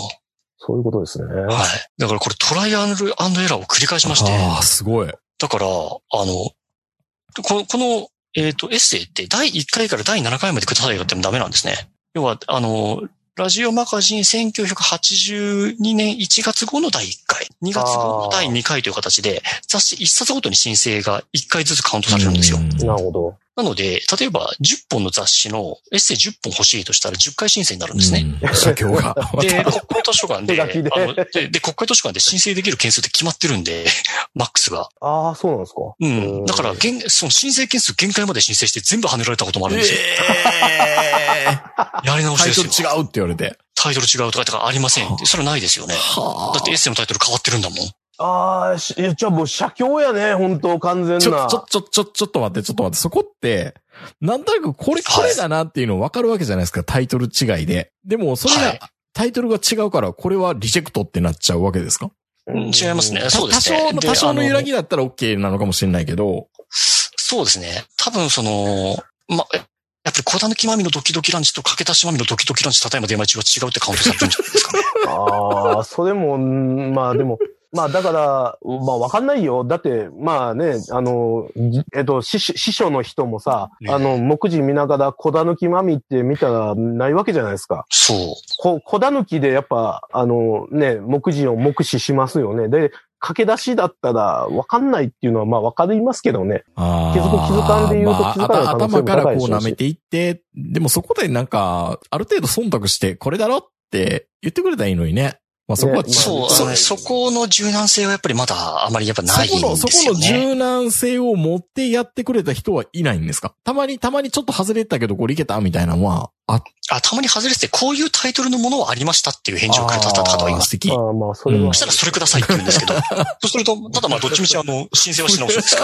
[0.57, 1.25] そういうことですね。
[1.25, 1.55] はい。
[1.97, 5.07] だからこれトライアンドエラーを繰り返しまして、ああ、すごい。
[5.07, 11.89] だから、あの、この、この、えっ、と、エッセイって第1回から第7回までくださいよってもダメなんですね。
[12.13, 13.03] 要は、あの、
[13.37, 22.57] ラジオマガジン1982年1月号の第1回、2月号の第2回という形で、雑誌1冊ごとに申請が1回ずつカウントされるんですよ。
[22.57, 23.37] うんなるほど。
[23.55, 28.25] なので、例えば10本の雑誌のエッセイ10本欲しいとしたら10回申請になるんですね。
[28.41, 29.15] うん写経が。
[29.39, 33.85] で、国会図書館で、手書きであのでで、国会図書館で申請できる件数って決まってるんで、
[34.33, 34.89] マックスが。
[34.99, 35.81] ああ、そうなんですか。
[35.81, 36.45] ううんん。
[36.45, 39.99] だから、限その申請件数限界まで申請して全部跳ねられたこともあるんですよ。
[39.99, 41.65] えー
[42.03, 42.89] やり直しタイトですよ。
[42.89, 43.57] ル違うって言われて。
[43.75, 45.25] タイトル違うとかとかありませんって。
[45.25, 45.93] それはないですよね。
[45.95, 47.79] はだってエッセイのタイトル変わってるんだもん。
[48.17, 51.19] ああ、しいやじゃあもう写経やね、本当完全な。
[51.21, 52.97] ちょ、ちょ、ちょ、ちょ、ちょっと待って、ちょっと待って。
[53.01, 53.75] そこって、
[54.21, 56.83] なんとなくこれ、これだなっていうの分かるわけじゃないですか。
[56.83, 57.91] タイトル違いで。
[58.05, 62.09] でも、それはいが、タイトルが違うから、これはリジェクトってなっちゃうわけですか？
[62.47, 63.21] うん違いますね。
[63.21, 63.77] たそうですね。
[63.77, 67.85] 多少の、で多少の揺らあぎだったら OK なのかもしれないけど、そうですね。
[67.97, 68.97] 多分その、
[69.27, 74.83] ま、えやっぱり小田抜きまみのドキドキランチとかけたしまみのドキドキランチ、ただいま出待ちは違うってカウントされてるんじゃないですかね。
[75.07, 77.39] ああ、それも、うんまあでも、
[77.75, 79.63] まあだから、まあわかんないよ。
[79.63, 87.85] だって、まあね、あの、じえっと、師師匠の人もさ、ねあの、目次見ながら小田抜きまみって見たらないわけじゃないですか。
[87.89, 88.17] そう。
[88.59, 92.69] こ小田抜きでやっぱ、あのね、目次を目視しますよね。
[92.69, 96.63] で、駆け出しだったらわかんないっていうのはまあわかりますけどね。
[96.75, 105.39] 気づく気づかんで言うとまあ気づかない可能性も頭からこう舐めていって、でもそこでなんか、ある程度忖度して、これだろって言ってくれたらいいのにね。
[105.67, 109.75] まあそこは、ねそう、そこの柔軟性はやっぱりまだあまりやっぱないんですよね。
[109.77, 113.55] そこの、そこの柔軟性を持ってやってくれた人はいないんですか？
[113.63, 120.65] たまに、たまにちょっと外れたけどこれいけたみたいなのは、あ、あ、たまに外れてて、こういうタイトルのものはありましたっていう返事をくれた方はいます。
[120.65, 120.91] 素敵。
[120.91, 121.63] ああ、まあ、それは。
[121.63, 122.99] うんそしたらそれくださいって言うんですけど、そ
[123.45, 125.81] うすると、ただまあどっちみちあの、申請はし直すんですか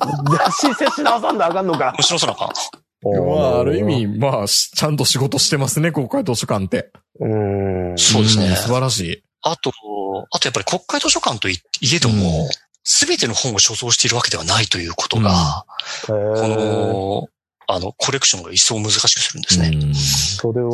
[0.00, 0.38] らね。
[0.58, 1.94] 申請し直さんとあかんのか。
[1.96, 2.48] もちろんそらかん。
[3.02, 6.90] まあ、ある意味、まあ、しちゃんと仕事してますね、国会図書館って。
[7.18, 7.98] うーん。
[7.98, 9.22] そうですねん素晴らしい。
[9.42, 9.72] あと、
[10.30, 12.48] あとやっぱり国会図書館といいえども、
[12.82, 15.64] すべての本を所蔵しているわけではないということが、
[16.06, 17.28] ここの、
[17.66, 19.70] あの、コレクションが一層難しくするんですね。
[19.72, 20.70] うんそれは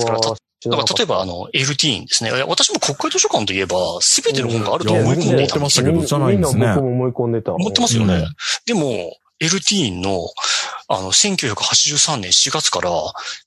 [0.68, 2.30] だから例えばあの、LT ですね。
[2.48, 5.36] 私も国会図書館といえば、すべての本があると思い込んでいたんですよ。
[5.36, 7.54] 思ってましたけどじゃないんですねみんな僕も思い込んでた。
[7.54, 8.14] 思ってますよね。
[8.14, 8.26] うん
[8.64, 10.28] でも、LT の、
[10.88, 12.90] あの、1983年4月から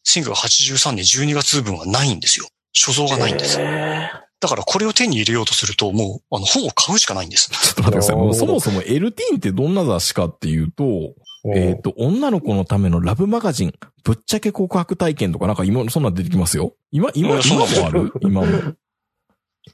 [0.08, 2.48] 1983年12月分はないんですよ。
[2.74, 3.58] 所蔵がないんです。
[3.60, 4.10] え
[4.42, 7.50] だからこれを手に入れようとすると、もう、あの、本を買うしかないんです。
[7.52, 8.16] ちょっと待ってください。
[8.16, 11.14] もうそもそも LT ってどんな雑誌かっていうと、ー
[11.56, 13.74] えっ、と、女の子のためのラブマガジン、
[14.04, 16.74] ぶっちゃけ告白体験とかなんか今、そんなん出てきますよ。
[16.92, 18.14] 今、今、今もある？
[18.22, 18.48] 今も。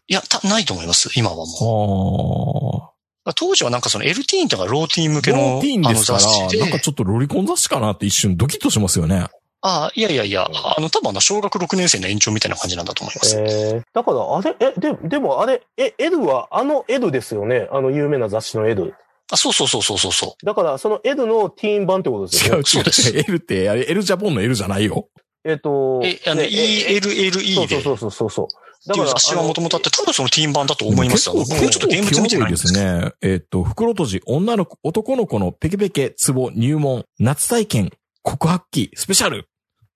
[0.08, 1.10] いや、た、ないと思います。
[1.16, 2.92] 今はもう。
[2.92, 2.95] あ
[3.34, 6.60] 当時はなんかその LT っていうのがローティーン向けのローティーンあのですから、雑誌で。
[6.60, 9.28] なんかちょっとロリコン雑誌かなって一瞬ドキッとしますよね。
[9.62, 13.36] ああ、いやいやいや、あの、多分あの、小学6年生の延長みたいな感じなんだと思います。
[13.36, 17.68] えー、だから、あれ、え、で、でもあれ、え、エドは、あのエドですよね？
[17.72, 18.92] あの有名な雑誌のエド。
[19.32, 20.46] あ、そうそうそうそうそうそう。
[20.46, 22.62] だから、そのエドのティーン版ってことですよね？
[22.62, 23.26] 違う違う違う。
[23.28, 25.08] L って、あれ、L ジャポンの L じゃないよ。
[25.44, 27.82] えっと、え、あの、ELLE で。
[27.82, 28.48] そうそうそうそうそう。
[28.92, 31.30] っていう雑誌はもともとあって、多分そのティーン版だと思います。
[31.30, 32.72] あの、僕もちょっと現物見てないんです。
[32.74, 33.14] ね。
[33.22, 39.50] えっ、と、袋閉じ、女の子、男の子のペケペケ、ツボ、入門、夏体験、告白期、スペシャル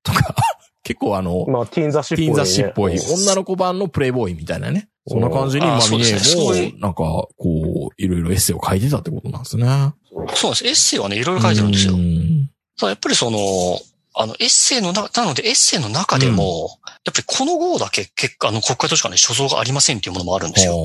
[0.04, 0.36] とか、
[0.84, 2.26] 結構あの、まあ、ティーン雑誌っぽい、ね。
[2.26, 4.90] ティーン雑誌っぽい、うん女の子版のプレイボーイみたいなね。
[5.08, 9.66] そんな感じに、まあ、ミネそうですねそういも、なんか、こう、いろいろエッセイを書いてたってことなんですね。
[10.06, 10.68] そうなんです。
[10.68, 11.98] エッセイはね、いろいろ書いてるんですよう。
[11.98, 12.50] ん
[12.80, 13.80] ただやっぱりその、
[14.22, 20.76] あの、エッセイのな、なのでエッセイの中でも、やっぱりこの号だけ結果、あの、国会図書館に所蔵がありませんっていうものもあるんですよ。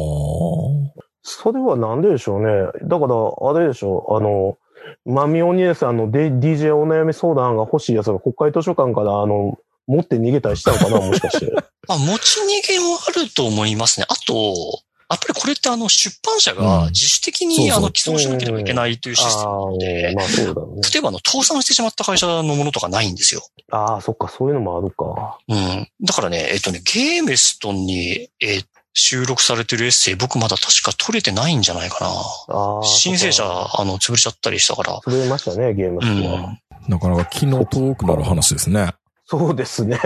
[1.24, 2.46] それはなんででしょうね。
[2.84, 4.14] だから、あれでしょう。
[4.14, 4.56] あの、
[5.04, 11.50] マミオ姉さんのデ DJ お悩み相談が欲しいやつが国会図書館から、あの、持って逃げたりしたのかな、もしかして。
[11.88, 14.06] まあ、持ち逃げもあると思いますね。
[14.08, 14.54] あと、
[15.14, 20.82] やっぱりこれってあの、出版社うんが自主的に、あの、寄贈しなければいけないというシステムなのあであ、、まあそうだろうね。
[20.92, 23.42] 例えばあの、倒産してしまった会社のものとかないんですよ。
[23.70, 25.38] ああ、そっか、そういうのもあるか。
[25.48, 25.88] うん。
[26.02, 28.64] だからね、えっとね、ゲーメストンに、えー
[28.96, 32.10] 収録されてるエッセイ、僕まだ確か取れてないんじゃないかな。
[32.54, 32.82] ああ。
[32.84, 35.00] 申請者あの、潰れちゃったりしたから。
[35.04, 36.52] 潰れましたね、ゲームは。
[36.52, 36.60] ん。
[36.88, 38.94] なかなか気の遠くなる話ですね。
[39.26, 39.98] そうですね。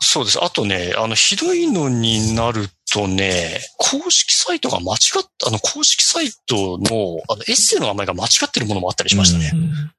[0.00, 0.38] そうです。
[0.42, 9.50] あとね、あの、ひどいのになるとね、公式サイトが間違った、あの、公式サイトの、あの、エッセイの名前が間違ってるものもあったりしましたね。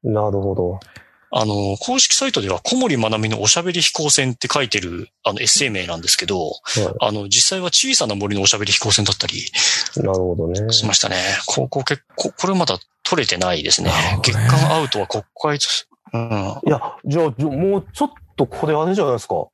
[0.04, 0.80] うんなるほど。
[1.30, 10.00] あの、公式サイトでは、小森まなみのおしゃべり飛行船って書いてる、あの、エッセイ名なんですけど、はあの、実際は小さな森のおしゃべり飛行船だったりい。
[10.00, 10.72] なるほどね。
[10.72, 11.18] しましたね。
[11.46, 14.22] ここ結構、これまだ取れてないですねなるほ。
[14.22, 15.68] ど月ね間アウトは国会図、
[16.14, 16.22] うん。
[16.66, 19.48] いや、じゃあ、もうちょっとこれあれじゃないですか。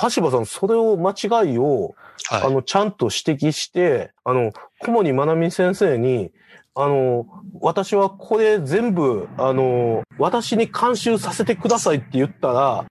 [0.00, 1.94] 橋場さん、それを間違いを、
[2.28, 2.50] はいあ。
[2.50, 6.32] の、ちゃんと指摘して、あの、小森まなみ先生に、
[6.74, 7.26] あの、
[7.60, 12.86] 私はこれ全部、あの、私に監修させてくださいって言ったら、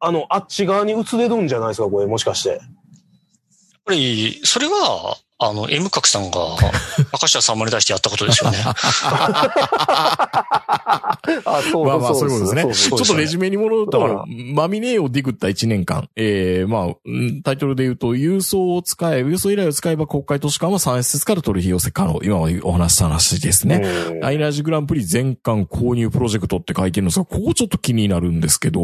[0.00, 2.50] あの、あっち側に移れるんじゃないですか、これ、もしかして。
[2.50, 2.58] やっ
[3.86, 6.38] ぱり、それは、あの、M 角さんが、
[7.12, 8.58] 明石家さんまに対してやったことですよね。
[11.44, 12.96] あ、そうまあまあ、そういうことですね。
[12.96, 14.24] ちょっとレジュメに戻ると、
[14.54, 16.08] マミネーをディグった1年間。
[16.16, 22.18] ええまあ、うんタイトルで言うと、郵送を使え、郵送依頼を使えば国会図書館は3施設から取引寄せ可能。
[22.24, 23.80] 今はお話しした話ですね。
[24.10, 28.80] うんアイラージグランプリ全巻購入プロジェクトって書いてるんですが、ここちょっと気になるんですけど、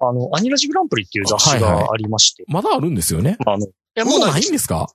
[0.00, 2.44] あの、アニラジグランプリっていう雑誌はいはいがありまして。
[2.48, 3.36] まだあるんですよね。
[3.44, 4.88] まあ、あの、いや、もうないんですか？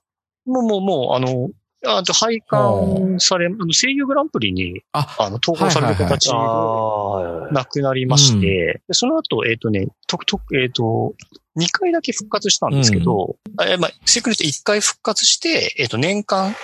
[0.46, 1.50] もう、もう、もう、あの、
[1.84, 11.14] あと、配管され、あの、声優グランプリに、あ、あの、統合される形あがなくなりまして、でその後、えっ、とね、とくとく、えっ、と、
[11.58, 16.54] 2回だけ復活したんですけど、えまあ、正確に言うと1回復活して、えっ、と、年間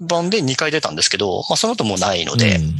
[0.00, 2.76] 版で2回出たんですけど、まあ、その後もうないので、うん。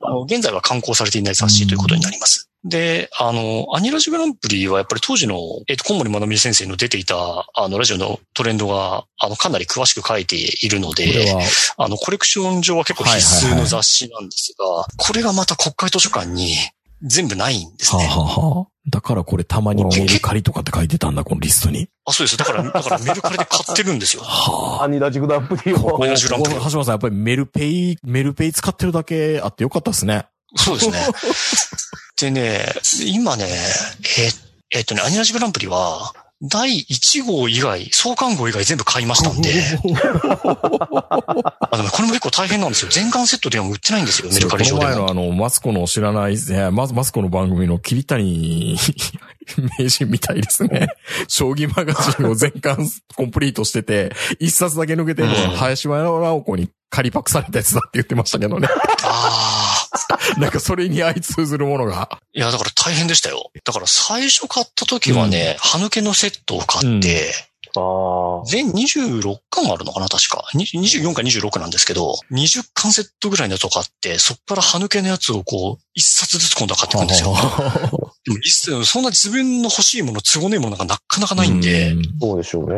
[0.00, 2.47] あの、現在は刊行されていない雑誌ということになります。
[2.64, 11.42] で、あの、アニラジグランプリはやっぱり当時の、えっ、と、小森まなみ先生の出ていた、あの、ラジオのトレンドが、あの、かなり詳しく書いているので、は、
[11.76, 16.56] あの、コレクション上は結構必須の雑誌なんですが、これがまた国会図書館に
[17.02, 18.08] 全部ないんですはあ、ね。
[18.08, 21.88] はあはあ、だからこれたまにメルカリとかって書いてたんだ、このリストに。
[22.04, 22.36] あ、そうです。
[22.36, 24.22] だから、だからメルカリで買ってるんですよ。
[24.26, 24.84] はあ。
[24.84, 26.02] アニラジグランプリを。
[26.02, 30.26] アニラジグランプリ橋本さん、やっぱりメルペイ、メルペイ使ってるだけあってよかったですね。
[30.56, 31.06] そうですね。
[32.20, 32.74] でね、
[33.06, 42.90] 今ね、えーえーっとね、アニラジグランプリは、第1号以外、創刊号以外全部買いましたんで、 あでもこれも結構大変なんですよ。
[42.92, 44.92] 全巻セットでは売ってないんですよ、メルカリ上でも。
[44.92, 48.78] この前のあの、マツコの知らない、いやまずマツコの番組の桐谷
[49.80, 50.88] 名人みたいですね。
[51.26, 58.68] 将棋マガジンを全巻コンプリートしてて、一冊だけ抜けて林原直子に仮パクされたやつだって言ってましたけどね。
[59.02, 59.67] ああ。
[60.38, 62.18] なんかそれに相通ずるものが。
[62.32, 63.50] いや、だから大変でしたよ。
[63.64, 67.32] だから最初買った時はね、歯抜けのセットを買って、
[67.76, 68.44] ああ。
[68.46, 70.44] 全26巻あるのかな確か。
[70.54, 77.34] に24か26なんですけど、20巻セットぐらいのやつを買って、そっから歯抜けのやつをこう、一冊ずつ今度は買っていくんですよ。
[78.24, 82.74] でも一冊そんな自分の欲しいもの、都合ねえものがなかなかないんで、うんそうでしょうね。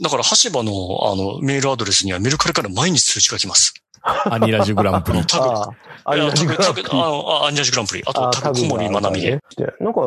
[0.00, 0.72] だから、橋場の、
[1.12, 3.74] あの、メールアドレスにはメルカリから毎日通知が来ます。
[4.02, 5.20] アニラジグランプリ。
[5.20, 5.70] ああ。
[6.04, 8.02] アニラジグランプリあアンジャージグランプリ。
[8.06, 9.40] あと、あタグ、小森まなみで。。
[9.80, 10.00] なんか、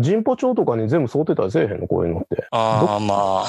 [0.00, 1.86] 人歩帳とかに全部沿ってたりせえへんの？
[1.86, 2.46] こういうのって。
[2.50, 3.44] ああ、まあ、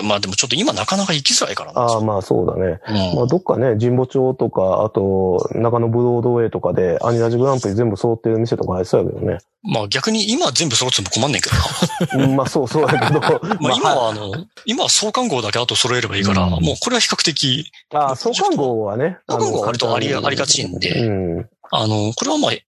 [0.00, 1.80] うんまあでもちょっと今なかなか行きづらいからな。
[1.82, 2.80] ああ、まあそうだね。
[2.88, 9.38] うんまあどっかね、神保町とか、あと、中野ブロードウェイとかで、アニラジグランプリ全部揃ってる店とか入ってたけどね。
[9.62, 12.24] まあ逆に今全部揃っても困んねんけどな。
[12.24, 13.20] う んまあそうそうだけど。
[13.60, 14.32] まあ今はあの、
[14.64, 19.17] 今は創刊号だけあと揃えればいいから、うんもうこれは比較的、ああ、創刊号はね。
[19.28, 21.48] 創刊号は割とありのありがちんでうん。
[21.70, 22.64] あの、これはまあ、え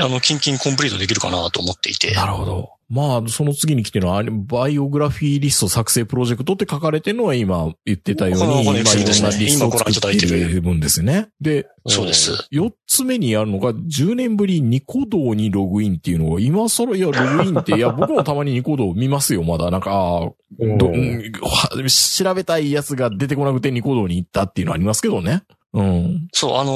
[0.00, 2.12] ーあの、キンキンコンプリートできるかなと思っていて。
[2.14, 2.70] なるほど。
[2.88, 11.28] まあ、その次に来てるのは、バイオグラフィーリスト作成プロジェクトって書かれてるのは今言ってたように、このこのまあいろんなリストを作っている分ですね。
[11.40, 12.48] で、そうです。
[12.50, 19.70] 四つ目にあるのが、10年ぶりニコ動にログインっていうのが、今更、いや、ログインって、いや、僕もたまにニコ動見ますよ、まだ。
[19.70, 25.44] なんか、調べたいやつが出てこなくてニコ動に行ったっていうのはありますけどね。
[25.72, 26.28] うん。
[26.32, 26.72] そう、あの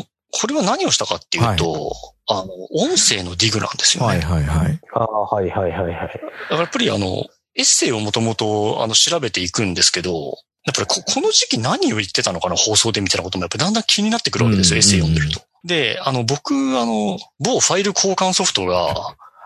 [0.00, 1.92] ーこれは何をしたかっていうと、
[2.26, 4.16] あの、音声のディグなんですよね。
[4.16, 4.80] はいはいはい。
[4.94, 5.92] ああ、はいはいはいはい。
[5.92, 6.10] だか
[6.48, 15.42] らやっぱりあの、エッセイをもともとあの調べていくんですけど、やっぱりここの時期何を言ってたのかな放送でみたいなこともやっぱだんだん気になってくるわけですよ、うんエッセイ読んでると。
[15.64, 18.94] で、あの、僕、あの、某ファイル交換ソフトが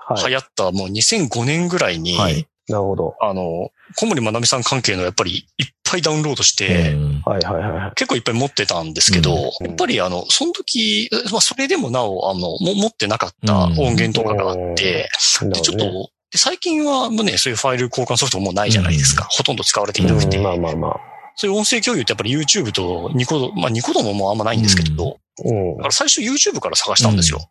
[0.09, 0.29] はい。
[0.29, 2.47] 流行ったもう2005年ぐらいに、はい。
[2.69, 3.17] なるほど。
[3.21, 7.93] あの、小森まなみさん関係のやっぱりいっぱいダウンロードして、うんはいはいはい。
[7.95, 15.09] 結構いっぱい持ってたんですけど、うんやっぱりあの、その時、まあそれでもなお、あの、も持ってなかった音源とかがあって、
[15.43, 19.27] なで、ちょっと、で最近はもうね、そういうファイル交換ソフトもないじゃないですか。
[19.31, 20.39] ほとんど使われていなくて。
[20.39, 21.01] うんまあまあまあ。
[21.37, 27.51] そういう音声共有ってやっぱり YouTube とニコ動、まあニコ動ももうあんまないんですけど、うんだから最初 YouTube から探したんですよ。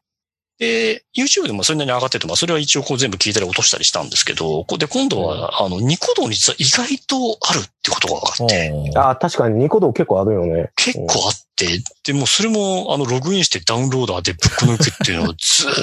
[0.58, 10.70] で、YouTube でもそれなりに上がってて、まあそれは一応こう全部聞いたり落としたりしたんですけど、こで、今度は、あの、ニコ動に実は意外とあるってことが分かって、ああ、確かにニコ動結構あるよね。
[10.78, 11.68] 結構あって、
[12.06, 15.76] でもそれも、あの、ログインしてダウンローダーでぶっこ抜くっていうのをずーっ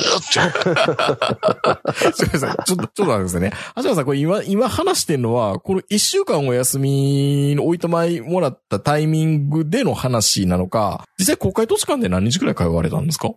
[2.03, 2.51] と すみません。
[2.65, 3.53] ちょっと、ちょっと待ってくださいね。
[3.77, 13.31] 橋本さん、これ今、今話してるのは、この一週間お休みの置いてまいもらったタイミングでの話なのか、実際国会図書館で何日くらい通われたんですか？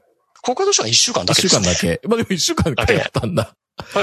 [0.45, 1.67] 公開としては1週間だ一週けですね。
[1.67, 2.07] 間だけ。
[2.07, 3.53] まあでも一週間通ったんだ。
[3.77, 4.01] 通っ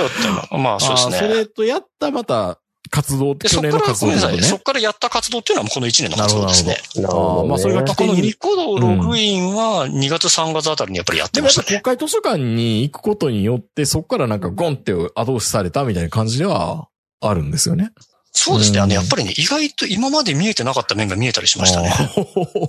[0.48, 0.62] たの。
[0.62, 1.18] まあそうですね。
[1.18, 2.58] それとやったまた
[2.90, 4.00] 活動、で、そこから、去年の活。
[4.06, 4.42] 動ってことね。
[4.42, 6.76] そこからやった活動っていうのはこの1年の活動ですね。
[6.96, 7.38] なるほど、ね。
[7.40, 11.66] あーまあそれがまあこのニコ動ログインは2月3月あたりにやっぱりやってましたね。
[11.68, 16.88] 国会図書館に行くことによって、そこからなんかゴンって後押しされたみたいな感じでは
[17.20, 17.92] あるんですよね。
[18.32, 18.80] そうですね。
[18.80, 21.92] あうんの、やっぱりね、意外と今まで見えてなかった面が見えたりしましたね。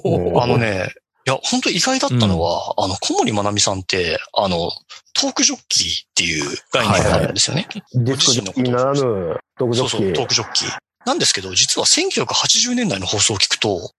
[0.06, 0.94] うんあのね、
[1.26, 4.72] いや、本当意外だったのは、あの、小森まなみさんって、あの、
[5.14, 7.68] トークジョッキーっていう概念があるんですよね。
[7.94, 10.14] ディスクジョッキーならぬ、ドクジョそうそう、ッキー。
[10.16, 10.70] トークジョッキー。
[11.06, 13.92] なんですけど、実は1980年代の放送を聞くと、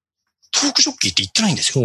[0.52, 1.84] トークジョッキーって言ってないんですよ。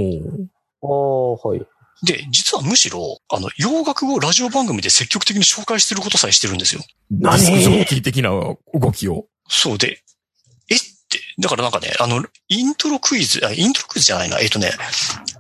[0.83, 1.61] ああ、はい。
[2.03, 6.81] で、実はむしろ、あの、洋楽をラジオ番組で積極的に紹介してることさえしてるんですよ。
[7.11, 8.57] ディスクジョッキー的な動
[8.91, 9.25] きを。
[9.49, 10.01] そうで、
[10.69, 14.71] えって、だからなんかね、あの、イントロクイズ、あイントロクイズじゃないな、えっとね、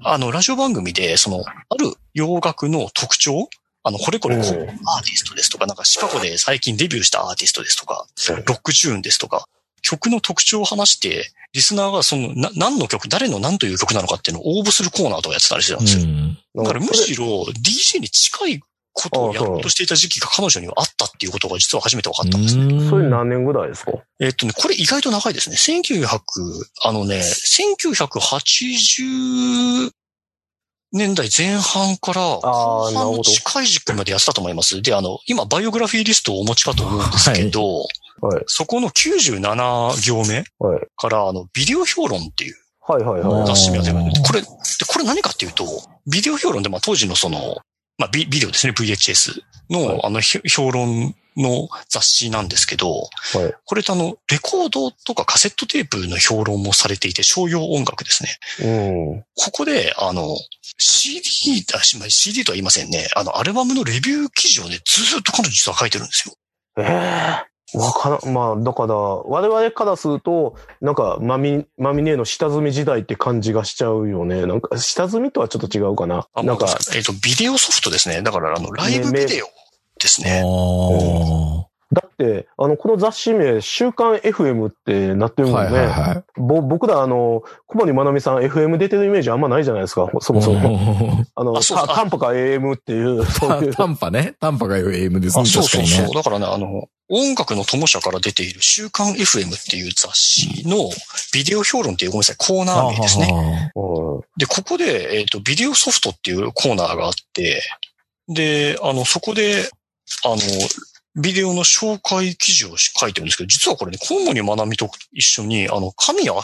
[0.03, 3.49] あの、ラジオ番組で、その、ある洋楽の特徴
[3.83, 8.07] あの、これこれこう、うんアーティストですとか、なんかシカゴで最近デビューしたアーティストですとか、
[8.45, 9.45] ロックチューンですとか、
[9.81, 16.05] 曲の特徴を話して、リスナーがその、な、何の曲、誰の何という曲なのかっていうのを応募するコーナーとかやってたりしてたんですよ。
[16.05, 16.37] ん。
[16.55, 18.61] だからむしろ、ろ DJ に近い
[18.93, 22.89] ことをやろうとしていた時期が彼女にはあったっていうことが実は初めて分かったんですね。
[22.89, 23.93] それ何年ぐらいですか？
[24.19, 25.55] えっとね、これ意外と長いですね。
[25.55, 26.07] 1900、
[26.83, 27.21] あのね、
[28.49, 29.91] 1980
[30.91, 34.81] 年代前半から後半のあーなるほど近い時期までやってたと思います。
[34.81, 37.81] で、あの、今、バイオグラフィーリストをお持ちかと思うんですけど、
[38.21, 38.43] はい。
[38.47, 40.87] そこの97行目はい。
[40.97, 43.47] から、あの、ビデオ評論っていうはいはいはい。
[43.47, 44.47] 雑誌が出てるあーこれ、で
[44.87, 45.65] これ何かっていうと、
[46.11, 47.57] ビデオ評論で、まあ当時のその、
[47.99, 53.01] まあビビデオですね、VHS の、はいあの、ひ評論の雑誌なんですけど、は
[53.47, 53.53] い。
[53.65, 58.29] これってあの、レコードとかカセットテープの評論もされていて、商用音楽ですね。
[58.61, 59.23] うん。
[59.35, 60.35] ここで、あの、
[60.77, 63.07] CD、あ、しまあ CD とは言いませんね。
[63.15, 66.35] あの、アルバムのレビュー記事をね、ずーっと彼女実は書いてるんですよ。
[66.77, 74.45] ええわからん、まあ、だから、我々からすると、なんか、マミ、マミネの下積み時代って感じがしちゃうよね。
[74.45, 76.27] なんか、下積みとはちょっと違うかな。
[76.33, 78.21] あ、なんか、えっ、と、ビデオソフトですね。
[78.23, 79.47] だから、あの、ライブビデオ
[79.99, 80.41] ですね。
[80.43, 81.68] あだって、
[82.57, 85.45] あの、この雑誌名、週刊 FM ってなってあ。
[85.45, 85.77] るもんね。
[85.77, 86.23] はいはいはい。
[86.37, 91.25] ぼ僕ら、あの、小森まなみさん FM 出てるイメージあんまないじゃないですか、そもそも。
[91.35, 93.73] あの、あそうあた短波か AM っていう、 そういう。
[93.73, 94.35] 短波ね。
[94.39, 95.43] 短波が AM ですね。
[95.43, 96.13] あそうそうそう。
[96.13, 100.89] だからね、あの、音楽の友社から出ている週刊 FM っていう雑誌の
[101.33, 103.71] ビデオ評論っていうごめんなさい、コーナー名ですね。
[104.37, 107.61] で、ここで、えっ、と、ビデオソフトっていうコーナーがあって、
[108.27, 109.69] で、あの、そこで、
[110.23, 110.37] あの、
[111.15, 116.43] ビデオの紹介記事を書いてるんですけど、実はこれね、コウモリまなみと一緒に、あの、神谷明、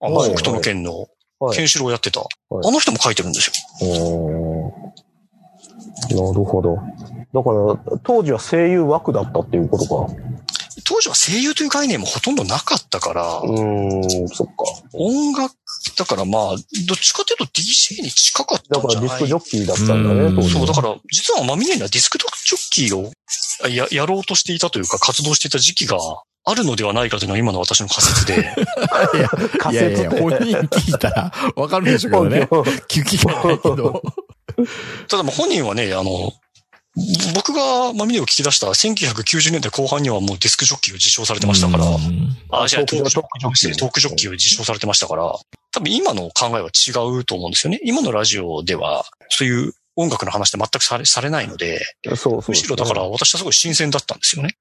[0.00, 1.00] あの、はい北斗の剣の、
[1.40, 3.50] はいケンシロウやってた、いあの人も書いてるんです
[3.82, 3.88] よ。
[3.88, 4.92] うん
[6.16, 6.76] なるほど。
[6.76, 7.50] だか
[7.94, 10.14] ら、当時は声優枠だったっていうことか。
[10.84, 14.54] 当時は声優という概念もほとんどなかったから、うーん、そっか。
[14.94, 15.54] 音楽、
[15.96, 16.56] だからまあ、どっ
[16.96, 19.08] ちかというと DJ に近かっただからんじゃない？
[19.08, 20.50] ディスクジョッキーだったんだうんね、当時。
[20.54, 23.10] そう、だから、実はマミネにはディスクジョッキーを
[23.68, 25.98] ややろうとしていたというか、活動していた時期が
[26.44, 28.54] あるのではないかというのは今の私の仮説で、
[29.58, 30.20] 仮いやいや、説って。
[30.20, 32.48] 本人聞いたらわかるんでしょうけどね。
[32.88, 34.02] 聞きがないけど。
[35.08, 36.32] ただもう本人はね、あの、
[37.34, 45.34] 僕がマミネを聞き出した1990年代後半にはもうディスクジョッキーを受賞されてましたから、うんあ、じゃあトークジョットークジョッキートークジョッキーを受賞されてましたから、
[45.72, 47.80] 多分今の考えは違うと思うんですよね。
[47.82, 52.42] 今のラジオでは、そういう音楽の話って全くされされないので、そうそう。
[52.48, 54.56] むしろだから私はすごい新鮮だったんですよね。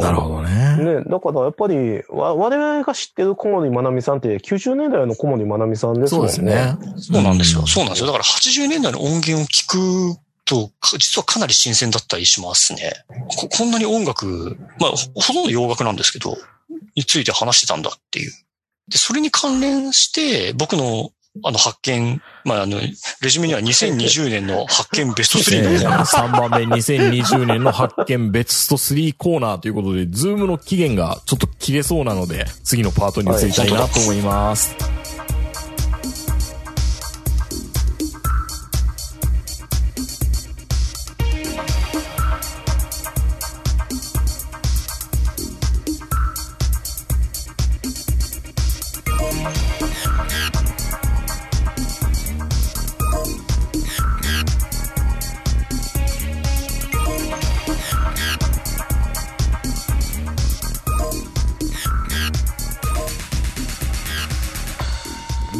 [0.00, 0.76] なるほどね。
[0.76, 6.32] ね、だからやっぱり、わ我々が知ってる小森まなみさんって90年代の小森まなみさんですそうもんね。
[6.32, 6.78] ですね。
[6.98, 7.66] そうなんですよ。
[7.66, 8.06] そうなんですよ。
[8.06, 9.68] だから80年代の音源を聞
[10.14, 12.92] くと、か実はかなり新鮮だったりしますね。
[13.38, 16.36] ここんなに音楽、まあ、ほほとんど洋楽なんですけど、
[16.94, 18.32] について話してたんだっていう。
[18.88, 21.10] で、それに関連して、僕の
[21.44, 22.88] あの発見、まあ、あの、レ
[23.30, 34.74] ジュメには2020年の発見ベスト3のえー 3番目2020年の発見ベスト3コーナーということで、ズームの期限がちょっと切れそうなので、次のパートに移りたいなと思います。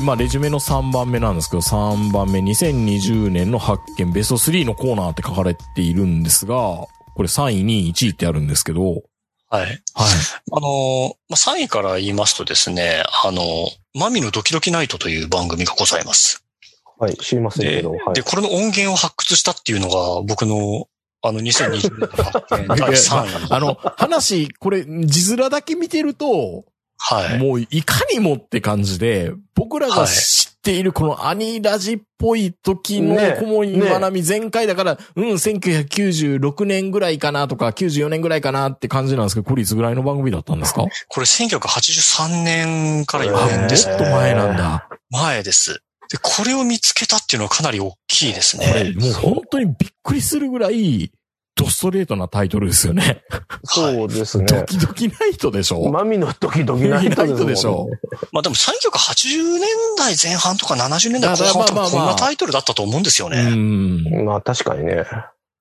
[0.09, 9.03] まあ、レジュメの3番目なんですけど、3番目、2020年の発見ベスト3のコーナーって書かれているんですが、これ3位、2位、1位ってあるんですけど、
[9.51, 9.65] はい。
[9.65, 9.75] はい。
[10.51, 13.43] あの、まあ、3位から言いますとですね、あの、
[13.93, 16.43] マミのドキドキナイトという番組がございます。
[16.99, 17.91] はい、知りませんけでど。
[17.91, 18.23] はいで、。
[18.23, 20.89] これの音源を発掘したっていうのが僕の、
[21.21, 23.55] あの、2020年の発見 第3位。
[23.55, 26.65] あの、話、これ、字面だけ見てると、
[26.99, 27.39] はい。
[27.39, 40.85] もういかにもって感じで、僕らがはい知っているこのアニラジっぽい時のね小森ねまなみ全開だから、うん、1996年ぐらいかなとか、94年ぐらいかなって感じなんですけど、これいつぐらいの番組だったんですか？
[41.09, 43.97] これ1983年から4あ、年もっです。
[43.97, 44.89] と前なんだ。
[45.11, 45.81] 前です。
[46.11, 49.01] で、これを見つけたっていうのはかなり大きいですこれ、ね。
[49.01, 51.13] もう本当にびっくりするぐらい、
[51.59, 53.25] ドストレートなタイトルですよね。
[53.65, 54.47] そうですね。
[54.47, 55.91] ドキドキナイトでしょ？
[55.91, 57.89] マミのドキドキナイトナイトでしょ？
[58.33, 63.51] まあでも1980年代前半とか70年代後半とかまあまあまあまあこんなタイトルだったと思うんですようね。
[63.51, 64.25] ん。
[64.25, 65.05] まあ確かにね。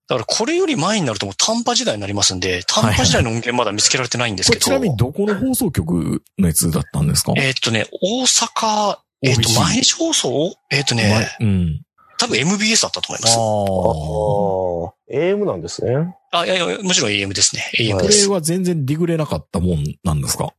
[0.09, 4.65] だからこれより前になるともう短波時代になりますんで、短波時代の音源まだ見つけられてないんですけど。
[4.65, 7.33] これちなみにどこの放送局のやつだったんですか？
[7.35, 10.55] えーっとね、大阪、えーっと、毎日放送？
[10.71, 11.81] えーっとね、前うん。
[12.17, 13.35] 多分 MBS だったと思います。
[13.37, 15.13] ああ。
[15.13, 16.15] AM なんですね。
[16.31, 17.63] あ、いやいや、もちろん AM ですね。
[17.79, 18.29] AM はこれです。
[18.29, 20.53] は全然ディグれなかったもんなんですか？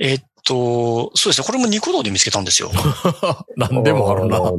[0.00, 1.46] えーっと、そうですね。
[1.46, 2.70] これもニコ動で見つけたんですよ。
[3.56, 4.38] なんでもあるな。
[4.40, 4.58] うん。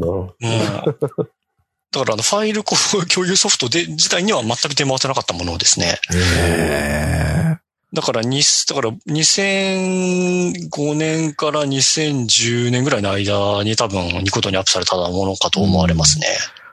[1.91, 5.99] だからあの、ファイルこう共有ソフトで、自体には全く出回ってなかったものですね。
[6.13, 7.57] え
[7.93, 16.27] だから、に、だから、2005年から2010年ぐらいの間に多分、ニコトにアップされたものかと思われますね。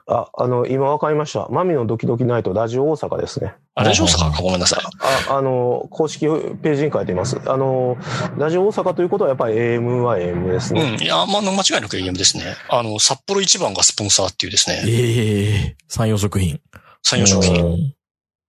[0.08, 1.48] あ、あの、今わかりました。
[1.50, 3.54] マミのドキドキナイトラジオ大阪ですね。
[3.74, 4.30] あ、大丈夫ですか？
[4.40, 4.80] ごめんなさい。
[5.28, 7.40] あ、あの、公式ページに書いています。
[7.46, 7.96] あの、
[8.36, 10.96] ラジオ大阪ということはやっぱり AM は AM ですうね。
[10.96, 11.02] ん。
[11.02, 12.44] いや、まあ、間違いなく AM ですね。
[12.68, 16.60] あの、札幌一番がスポンサーっていうですね、ええ産業食品。
[17.02, 17.95] 産業食品。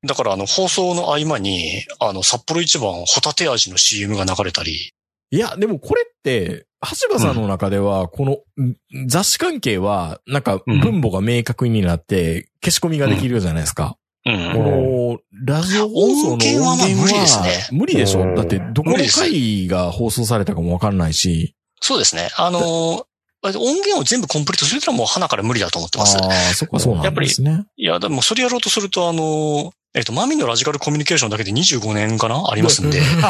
[0.07, 0.15] 品。
[0.15, 4.93] だから、あの、放送の合間に、あの、札幌一番ホタテ味の CM が流れたり、
[5.29, 8.75] いや、でもこれって、橋場さんの中では、このん
[9.07, 13.97] 雑誌関係は、なんかうん分母が明確になって、消し込みができるじゃないですか。
[14.25, 14.53] うん。
[14.53, 18.21] この、ラジオ放送の音音源は無理ですね無理でしょ？
[18.21, 21.55] うんだって、どこの回が放送されたかもわかんないし。
[21.81, 22.29] そうですね。
[22.37, 23.05] あの、
[23.43, 26.17] 音源を全部コンプリートするってのはもう鼻から無理だと思ってます。
[26.17, 27.65] ああ、そこはそうなんですね。
[27.77, 32.51] いや、でもそれやろうとすると、あの、えっ、と、マミのラジカルコミュニケーションだけで25年かな？
[32.51, 33.01] ありますんで。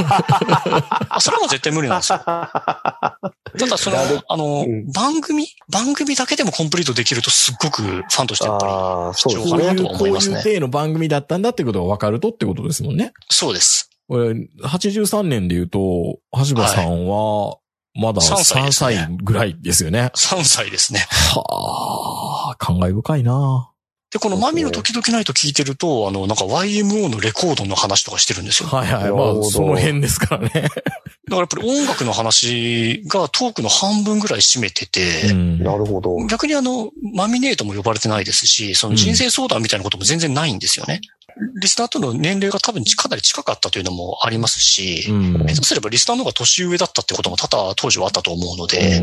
[1.10, 2.20] あそれはもう絶対無理なんですよ。
[2.26, 3.22] た
[3.70, 3.98] だ、その
[4.28, 8.72] あの、うん番組番組だけでもコンプリートできるとすっごくファンとしてやっぱり。
[8.72, 9.68] ああ、そうですこういう、ね。
[9.68, 13.14] かなとはこういう思いますね体の番組だったんだってことが分かるとってことですもんね。
[13.30, 13.90] そうです。
[14.08, 14.32] これ、
[14.64, 17.58] 83年で言うと、橋場さんは、
[17.94, 20.12] まだ3歳3ですね歳ぐらいですよね。
[20.16, 21.00] 3歳ですね。
[21.34, 23.72] はあ、感慨深いな
[24.12, 28.70] で、このマミの時々ないと聞いてると、あの、なんか YMO のレコードの話とかしてるんですよ。
[28.70, 29.12] はいはい。
[29.12, 30.50] まあ、その辺ですからね。
[30.54, 30.70] だか
[31.30, 36.16] らやっぱり音楽の話がトークの半分ぐらい占めてて、うんなるほど。
[36.28, 41.02] 逆にあの、マミネートも呼ばれてないですし、その人生相談みたいなことも全然ないんですよね。
[41.62, 49.02] リスナーとの年齢が多分かなり近かったというのもありますし、うん下手すればリスナーの方が年上だったってことも多々当時はあったと思うので、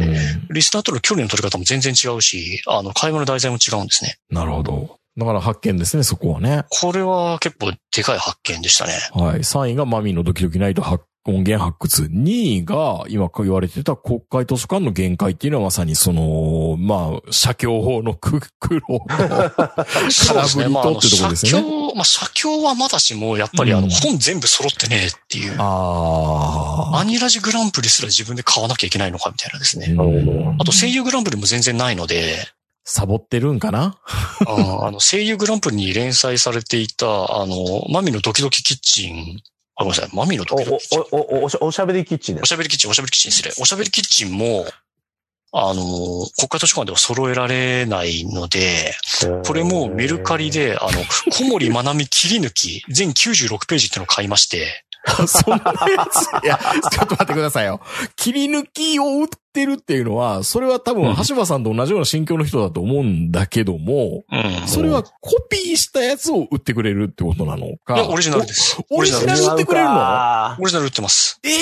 [0.50, 4.18] リスナーとの距離の取り方も全然違うし、あの、会話の題材も違うんですね。
[4.30, 4.98] なるほど。
[5.16, 6.64] だから発見ですね、そこはね。
[6.68, 8.92] これは結構でかい発見でしたね。
[9.12, 9.38] はい。
[9.40, 12.02] 3位がマミーのドキドキナイト発音源発掘。
[12.04, 20.68] 2位が、今言われてた国会図書館の限界っていうのはまさにその、まあ、写経法の苦労のそうですね。
[20.68, 25.56] まあ、あの、空振りとってとこですよね写経、まあ、写経はまだしも、やっぱりあの、うん本全部揃ってねえっていう。
[25.58, 27.00] ああ。
[27.00, 29.88] アニラジグランプリすら自分で買わなきゃいけないのかみたいなですね。
[29.88, 32.36] なるほどあと声優グランプリも全然ないので、
[32.84, 33.98] サボってるんかな？
[34.46, 37.06] ああの声優グランプリに連載されていた、
[37.40, 37.56] あの、
[37.90, 39.40] マミのドキドキキッチン、
[39.76, 41.00] あ、ごめんなさい、マミのドお、キッチン。
[41.12, 43.54] お、お、お、おしゃおしゃべりキッチンでおしゃべりキッチン、おしゃべりキッチン失礼。
[43.60, 44.66] おしゃべりキッチンも、
[45.56, 45.82] あの、
[46.36, 49.42] 国会図書館では揃えられないので、す。
[49.42, 54.84] これもメルカリで、あの、小森まなみ切り抜き、全96ページっていうのを買いまして、
[55.26, 55.64] そんな
[55.96, 56.44] やつ。
[56.44, 56.58] いや、
[56.90, 57.80] ちょっと待ってくださいよ。
[58.16, 64.66] 切り抜きを売ってるっていうのは、それは多分うん橋場さんと同じような心境の人だと思うんだけども、うん。
[64.66, 67.98] それはコピーしたやつを売ってくれるってことなのいか。
[67.98, 68.78] や、オリジナルです。
[68.90, 69.94] オリジナル違う売ってくれるの？
[69.94, 71.38] かオリジナル売ってます。
[71.44, 71.54] ええ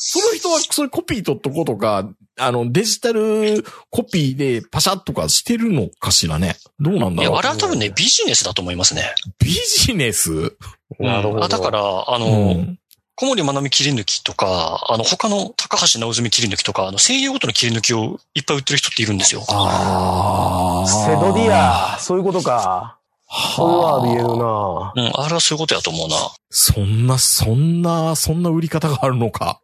[0.00, 6.56] その人はそれコピー取っとこうとか、あの、デジタルコピーでパシャッとかしてるのかしらね。
[6.80, 9.14] どうなんいや、だろうあれは多分ね、ビジネスだと思いますね。
[9.38, 10.56] ビジネス？
[10.98, 11.44] なるほど。
[11.44, 12.78] あだから、あうの、ん。
[13.14, 19.44] 小森まなみ切り抜きとか、あの、他の高橋直澄切り抜きとか、あの、声優ごとの切り抜きをいっぱい売ってる人っているんですよ。
[19.48, 20.88] ああ。
[20.88, 22.98] セドディア、そういうことか。
[23.34, 26.16] それはあり得るなうん、あれはそういうことやと思うな。
[26.50, 29.62] そんな、そんな、そんな売り方があるのか。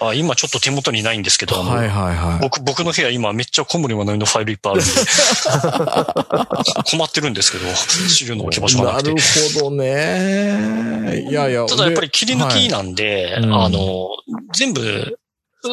[0.00, 2.40] あ今ちょっと手元にないんですけど、あのはいはいはい。
[2.40, 4.92] 僕、僕の部屋今めっちゃ小森まなみのファイルいっぱいあるんで、
[6.90, 7.66] 困ってるんですけど、
[8.08, 9.22] 知るの置き場所がなくてなる。
[9.60, 11.24] ほどね。
[11.30, 11.66] いやいや。
[11.66, 14.08] ただやっぱりで切り抜きなんで、はいうんあの、
[14.52, 15.18] 全部、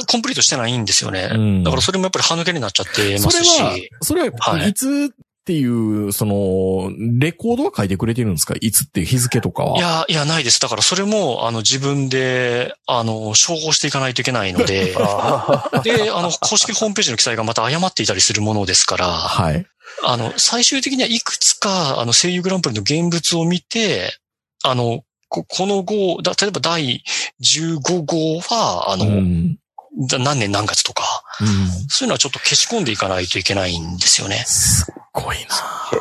[0.07, 1.29] コンプリートしてないんですよね。
[1.33, 5.11] うんだからそれもやっぱり歯抜けになっちゃってますそれはし、、それは、はいいつ
[5.41, 8.53] っていう、その、レコードは書いてくれてるんですか？
[8.61, 9.77] いつっていう日付とかは？
[9.77, 10.59] いや、いや、ないです。
[10.61, 19.65] だからそれも、あの、自分で、あの、照合していかないといけないので、 あで、あの、公式ホームページの記載がまた誤っていたりするものですから、はい。
[20.03, 24.13] あの、最終的にはいくつか、あの、声優グランプリの現物を見て、
[24.63, 27.03] あの、ここの号、だ例えば第
[27.41, 29.57] 15号は、あの、うん。
[30.07, 31.03] だ何年何月とか、
[31.39, 31.47] うん。
[31.89, 34.43] そういうのはちょっと消し込んでいかないといけないんですよね。
[34.47, 35.43] すっごいな。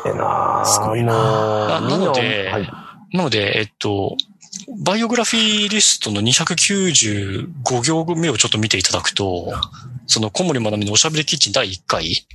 [0.05, 4.15] ええなすごいななのではいなので、えっと、
[4.85, 9.53] バイオグラフィーリストの295行目をちょっと見ていただくと、
[10.07, 12.25] その小森まなみのおしゃべりキッチン第1回、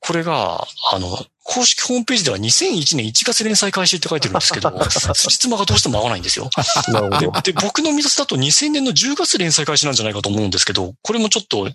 [0.00, 4.70] これが、あの、公式ホームページでは2001年1月連載開始って書いてるんですけど、
[5.14, 6.50] 辻褄がどうしても合わないんですよ。
[6.88, 7.32] なるほど。
[7.42, 11.68] で、で僕の見出しだと2000年の10月連載開始なんじゃないかと思うんですけど、これもちょっと、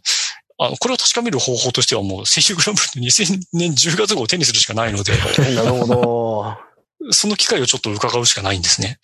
[0.60, 5.14] あの、これを確かめる方法としてはもう、声優グランプリの2000年10月号を手にするしかないので、
[5.54, 6.68] なるほど。
[7.12, 9.00] その機会をちょっと伺うしかないんですね。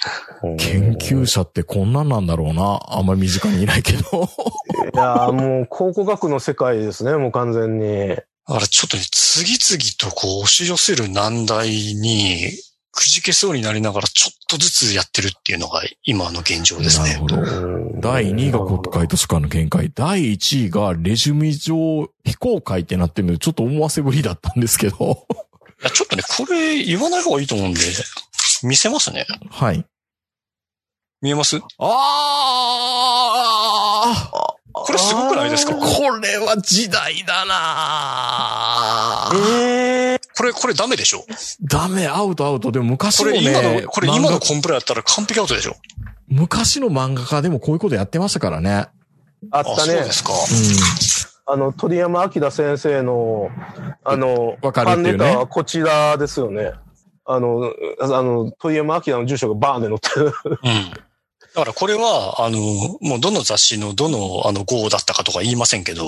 [0.57, 2.79] 研究者ってこんなんなんだろうな。
[2.87, 4.01] あんまり身近にいないけど。
[4.93, 8.17] いやーもう考古学の世界ですね、もう完全に。
[8.47, 12.51] だからちょっとね、次々とこう押し寄せる難題に、
[12.91, 17.27] くじけそうになりながらちょっとずつやってるっていうのが今の現状ですねなるほ。
[17.27, 17.37] ど。
[17.37, 17.39] う
[17.79, 19.89] ん第2位が国会図書館の見解。
[19.95, 25.25] 第1位がレジュメ上非公開ってなってるので、ちょっと思わせぶりだったんですけど。
[25.81, 27.79] いやちょっとね、これ言わない方がいいと思うんで、
[28.63, 29.25] 見せますね。
[29.49, 29.85] はい。
[31.21, 31.61] 見えます？
[31.79, 31.93] あ
[34.85, 35.73] これすごくないですか？
[35.73, 35.83] あこ
[36.19, 41.23] れは時代だなええこれ、これダメでしょ？
[41.61, 42.71] ダメ、アウトアウト。
[42.71, 45.75] でも昔このね、れ今の、これ今漫画のコンプラやったら完璧アウトでしょ？
[46.27, 48.87] 昔の漫画家でもこういうことやってましたからね。
[49.51, 50.11] あ、あったねそうで。
[50.11, 50.33] すか。
[51.45, 53.49] あの、鳥山明先生の、
[54.03, 56.71] あの、わかるっていうねはこちらですよね。
[57.25, 60.33] あの、あの、鳥山明の住所がバーンで載ってる。
[60.63, 60.93] うん。
[61.55, 62.57] だからこれは、あの、
[63.01, 66.03] もうどの雑誌のどの、あの、号だったかとか言いませんけど、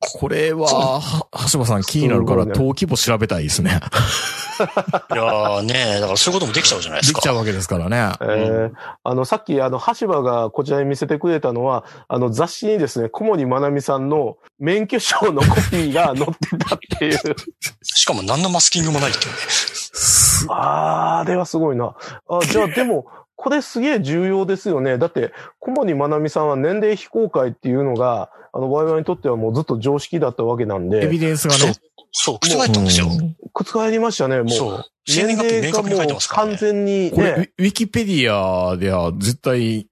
[0.00, 3.80] これは、は 橋場さん気になるから、登記簿調べたいですね。
[5.12, 7.12] いやーね、だからそういうこともできちゃうじゃないでか。
[7.12, 8.12] ですきちゃうわけですからね。
[8.22, 8.72] えー
[9.04, 17.18] あの、さっき、あの、橋場がこちらに見せてくれたのは、あの、雑誌にですね、小森まなみさんの免許証のコピーが載ってたっていう。
[17.84, 19.38] しかも何のマスキングもないっていうね。
[19.48, 21.94] すあー、あれはすごいな。
[22.28, 23.06] あ、じゃあ、でも、
[23.46, 24.98] これすげえ重要ですよね。
[24.98, 31.76] だって、小森まなみさんは年齢非公開っていうのが、あの、我々にとってはもうずっと常識だったわけなんエビで、デンスがそうね。、
[32.10, 33.06] そう、覆ったんですよ。
[33.06, 34.48] うん覆りましたね、もう。
[34.50, 34.84] そう。
[35.06, 36.56] 生年月日明確に書いてますから、完ね。
[36.56, 39.86] 全にこれ、ウィキペディアでは絶対、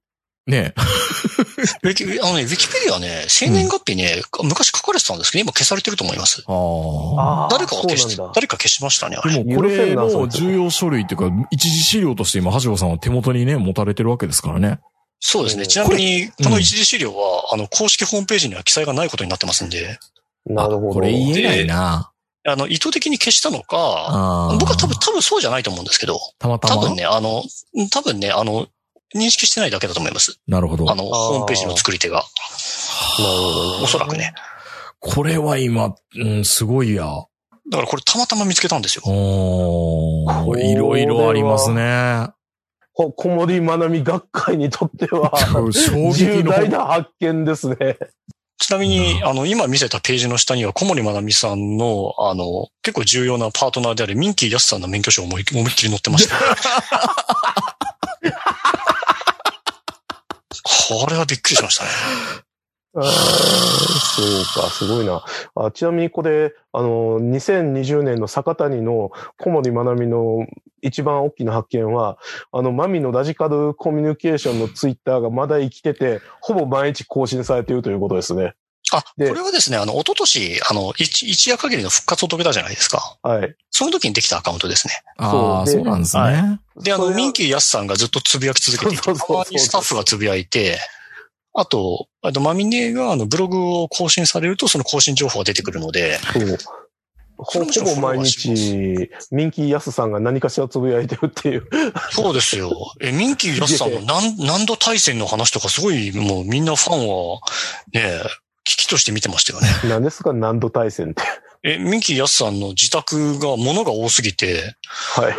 [0.47, 0.75] ね、
[1.81, 6.43] ウィキ、あのね、ウィキペディアね、生年月日ね、昔書かれてたんですけど、今消されてると思います。
[6.45, 7.47] ああ。
[7.49, 9.33] 誰かが消して誰か消しましたね、あれ。
[9.33, 14.79] でもこれの重要書類っていうか、一次資料として今、橋場さんは手元にね、持たれてるわけですからね。
[15.19, 15.63] そうですね。
[15.63, 19.97] うんちなみに、この一次資料は、あの、公式ホームページには記載がないことになってますんで、
[20.45, 20.89] なるほど。
[20.91, 22.11] あこれ言えないな。
[22.47, 26.75] あの、意図的に消したのか、僕は多分、多分そうじゃないと思うんですけど、たまたま？
[26.75, 27.43] 多分ね、あの、
[27.91, 28.67] 多分ね、あの、
[29.13, 30.39] 認識してないだけだと思います。
[30.47, 30.89] なるほど。
[30.91, 32.23] あの、ホームページの作り手が。
[33.83, 34.33] おそらくね。
[34.99, 37.05] これは今、うん、すごいや。
[37.71, 39.03] だからこれたまたま見つけたんですよ。
[39.05, 42.29] おー、これはいろいろありますね。
[42.93, 46.51] こ小森まなみ学会にとっては、重の。
[46.51, 47.97] 大な発見ですね。
[48.57, 56.35] ちなみに、あの、今見せたページの下には、小森まなみさんの、あの、結構重要なパートナーであるミンキーヤスさんの免許証を思い思いっきり載ってました。
[60.65, 61.89] これはびっくりしましたね。
[62.97, 65.23] あ そうか、すごいな。
[65.55, 70.47] あちなみにこれ、あの、2020年の坂谷の小森まなみの
[70.81, 72.17] 一番大きな発見は、
[72.51, 78.55] あの、マミのラジカルコミュニケーションのツイッターがまだ生きてて、ほぼ毎日更新されているということですね。
[78.93, 83.17] あ、でこれはですね、あの、一昨年あの、一一夜限りの復活を遂げたじゃないですか。
[83.23, 83.55] はい。
[83.71, 84.93] その時にできたアカウントですね。
[85.17, 86.21] ああ、そうでそうなんですね。
[86.21, 90.79] はで、あの、ミンキーヤスさんがずっとつぶやき続けていて、そうそうそうたまにスタッフがつぶやいて、
[91.53, 96.57] あと、あと、マミネがあの、ブログを更新されると、その更新情報が出てくるので、そう。
[97.37, 98.49] ほほぼ毎日、
[99.31, 101.67] ミンキーヤスさんが何かしらつぶやいてるっていう。
[102.11, 102.71] そうですよ。
[103.01, 107.39] え、ミンキーヤスさんの何、何度対戦の話とかすごい、もうみんなファンは、
[107.93, 108.21] ね、
[108.65, 109.67] 危機として見てましたよね。
[109.87, 111.23] 何ですか何度対戦って。
[111.63, 115.35] え、ミンキーヤスさんの自宅が物が多すぎて、はい。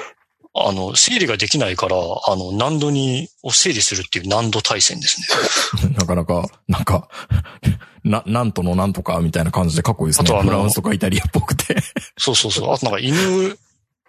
[0.59, 5.93] あの、整理ができないから、あの、何度に、を整理するっていう何度対戦ですね。
[5.99, 7.09] なかなか、なんか、
[8.05, 10.25] な、なんとのなんとかみたいな感じでかっこいいですね。
[10.29, 11.77] あとあのフランスとかイタリアっぽくて。
[12.17, 12.73] そうそうそう。
[12.73, 13.59] あとなんか犬、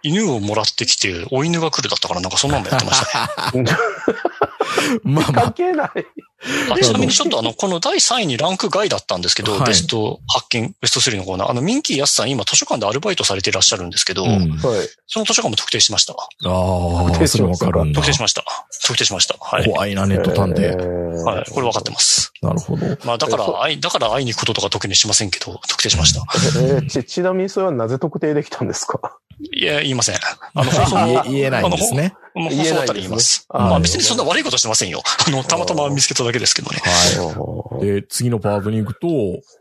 [0.02, 3.64] 犬をもらってきて、お犬が来るだったから、なんかそんなのもやってましたね。
[5.02, 5.90] まあまあ、関係ない。
[6.70, 11.50] あちなみにちょっとあの、この第3位にランク外だったんですけど、はいベスト発見、ベスト3のコーナー。
[11.50, 14.30] あの、ミンキーヤスさん今図書館でアルバイトされていらっしゃるんですけど、うん。
[14.30, 14.40] はい。
[15.06, 16.12] その図書館も特定しました。
[16.12, 18.06] ああ、それわかるんだ特。
[18.06, 18.44] 定しました。
[18.86, 19.36] 特定しました。
[19.40, 19.64] はい。
[19.68, 20.76] 怖いな、ネット探偵。
[20.76, 21.50] 偵はい。
[21.50, 22.32] これ分かってます。
[22.40, 22.86] なるほど。
[23.04, 26.20] まあ、だから、会い、だから会いに行くこととか特にしませんけど、特定しました。
[26.60, 29.16] えーち、 ちなみにそれはなぜ特定できたんですか？
[29.52, 30.16] いや、言いません。
[30.16, 32.14] あの、放送言え言えないんですね。
[32.38, 33.46] もう放送だったら言います。
[33.52, 35.02] 言えないんですねまあ別にそんな悪いことしてませんよ。
[35.26, 36.78] あの、たまたま見つけただけですけどね。
[36.82, 37.86] はい。
[37.86, 39.08] で、次のパートに行くと、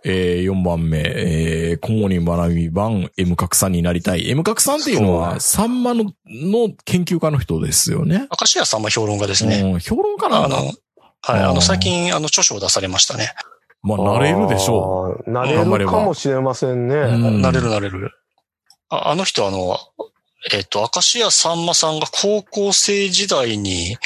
[0.03, 4.29] えー、4番目、えー、小森まなみ版 M 角さんになりたい。
[4.29, 8.27] M 角さんっていうのは、サンマの、の研究家の人ですよね。
[8.31, 9.61] 明石家さんま評論家ですね。
[9.61, 10.57] うん、評論家なんだ。
[10.57, 10.73] あの、
[11.21, 11.43] はい。
[11.43, 13.33] あの、最近、あの、著書を出されましたね。
[13.81, 15.31] まあ、慣れるでしょう。
[15.31, 16.95] 慣れるかもしれませんね。
[16.95, 18.11] うんなれるなれる。
[18.89, 19.77] ああの人あの、
[20.51, 23.97] えっ、と、明石家さんまさんが高校生時代に、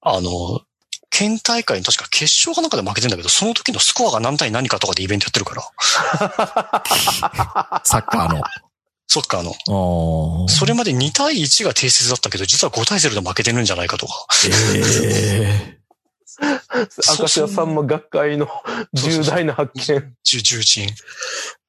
[0.00, 0.60] あの、
[1.10, 5.62] 県大会に確か決勝かなんかで負けてんだけど、その時のスコアが何対何かとかでイベントやってるから、
[7.84, 8.42] サッカーの。
[9.06, 9.52] そっか、あの。
[10.48, 14.14] それまで2対1が定説だったけど、実は5対0で負けてるんじゃないかとか。
[14.44, 14.48] え
[15.76, 15.80] え
[17.18, 18.48] 明石家さんま学会の
[18.94, 20.16] 重大な発見。
[20.22, 20.84] 重重鎮。
[20.84, 20.88] い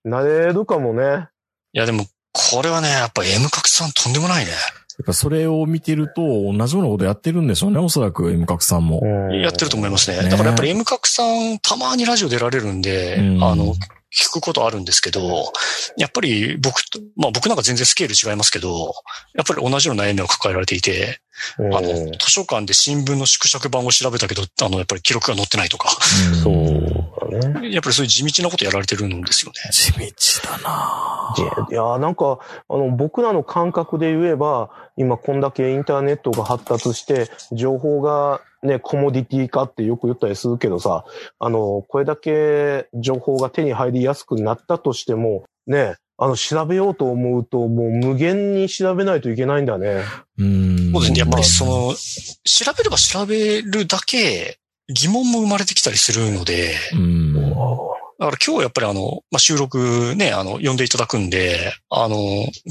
[0.06, 1.28] 慣れるかもね。
[1.74, 4.52] や、でも、これはね、やっぱ M 角さんとんでもないね。
[4.52, 4.58] や
[5.04, 9.00] っぱそれを見てると、同じようなことやってるんでしょうね、おそらく、M 角さんも。
[9.04, 10.22] うんやってると思いますね。
[10.24, 13.74] ねだからやっぱり M 角さん、たまにラジオ出られるんで、うんあの、
[14.12, 15.52] 聞くことあるんですけど、
[15.98, 18.94] やっぱり僕と、まあ僕なんか全然スケール違いますけど、
[19.34, 21.22] やっぱり同じような悩みを抱えられていて、
[21.58, 25.90] うんあの、図書館で新聞の縮尺版を調べたけど、あの、やっぱり記録が載ってないとか、
[26.28, 27.72] うんそうだね。
[27.72, 29.72] やっぱりそういう地道なことやられてるんですよね。
[29.72, 29.94] 地
[30.42, 32.40] 道だなぁいや、なんか、
[32.70, 41.06] あの、僕らの感覚で言えば、今こんだけインターネットが発達して、情報がね、コモディティ化ってよく言ったりするけどさ、
[41.40, 50.04] あの、これだけ情報が手に入りやすくなったとしても、ね、あの、調べようと思うと、もう無限に調べないといけないんだね。
[50.38, 50.92] うん。
[50.92, 51.20] そうですね。
[51.20, 57.34] やっぱりそまの、調べれば調べるだけ疑問も生まれてきたりするので、あうん。
[57.34, 62.16] だから今日やっぱりあの、まあ、収録ね、あの、呼んでいただくんで、あの、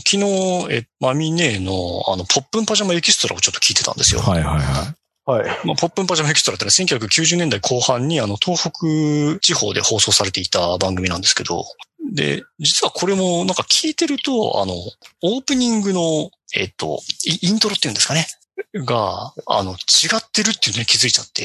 [0.07, 4.21] 昨日、え、マミネーの、あの、ポップンパジャマエキストラをちょっと聞いてたんですよ。
[4.21, 4.95] はいはいは
[5.31, 5.49] はい。
[5.65, 11.65] まあ、ポップンパジャマエキストラってのは1990年代後半にあの、東北地方で放送されていた番組なんですけど、
[12.13, 14.75] で、実はこれもなんか聞いてると、あの、
[15.23, 18.27] オープニングの、えっと、イイントロっていうんですかね。
[18.75, 19.75] が、あの、違
[20.17, 21.45] ってるっていうのに気づいちゃって、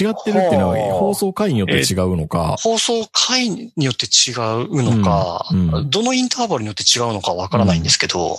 [0.00, 2.56] 違ってるっていうのははあ放送回によって違うのか。
[2.58, 8.38] 放送回によって違うのか、うんうんどのインターバルによって違うのかわからないんですけど、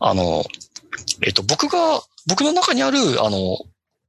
[0.00, 0.44] あの、
[1.22, 3.58] えっと、僕が、僕の中にある、あの、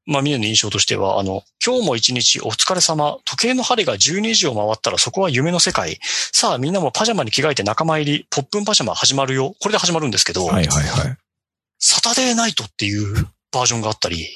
[0.05, 3.17] まあ、見るの印象としては、あの、今日も一日お疲れ様。
[3.25, 5.99] 時計の針が12時を回ったらそこは夢の世界。
[6.31, 9.55] さあみんなもパジャマに着替えて仲間入り、ポップンパジャマ始まるよ。
[9.59, 11.17] これで始まるんですけど、はいはいはい。
[11.79, 14.27] サタデーナイトっていうバージョンがあったり。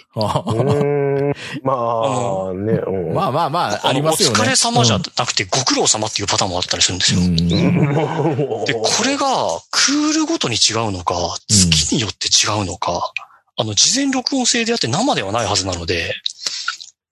[1.64, 3.14] まあ、ね、うん。
[3.14, 4.40] まあまあまあ、ありますよね。
[4.40, 7.20] お疲れ様じゃなくてご苦労様っていうパターンもあったりするんですよ。
[7.20, 7.36] うん。
[8.66, 9.28] で、これが、
[9.72, 11.16] クールごとに違うのか、
[11.48, 13.14] 月によって違うのか、
[13.60, 16.16] あの、事前録音制であって生ではないはずなので、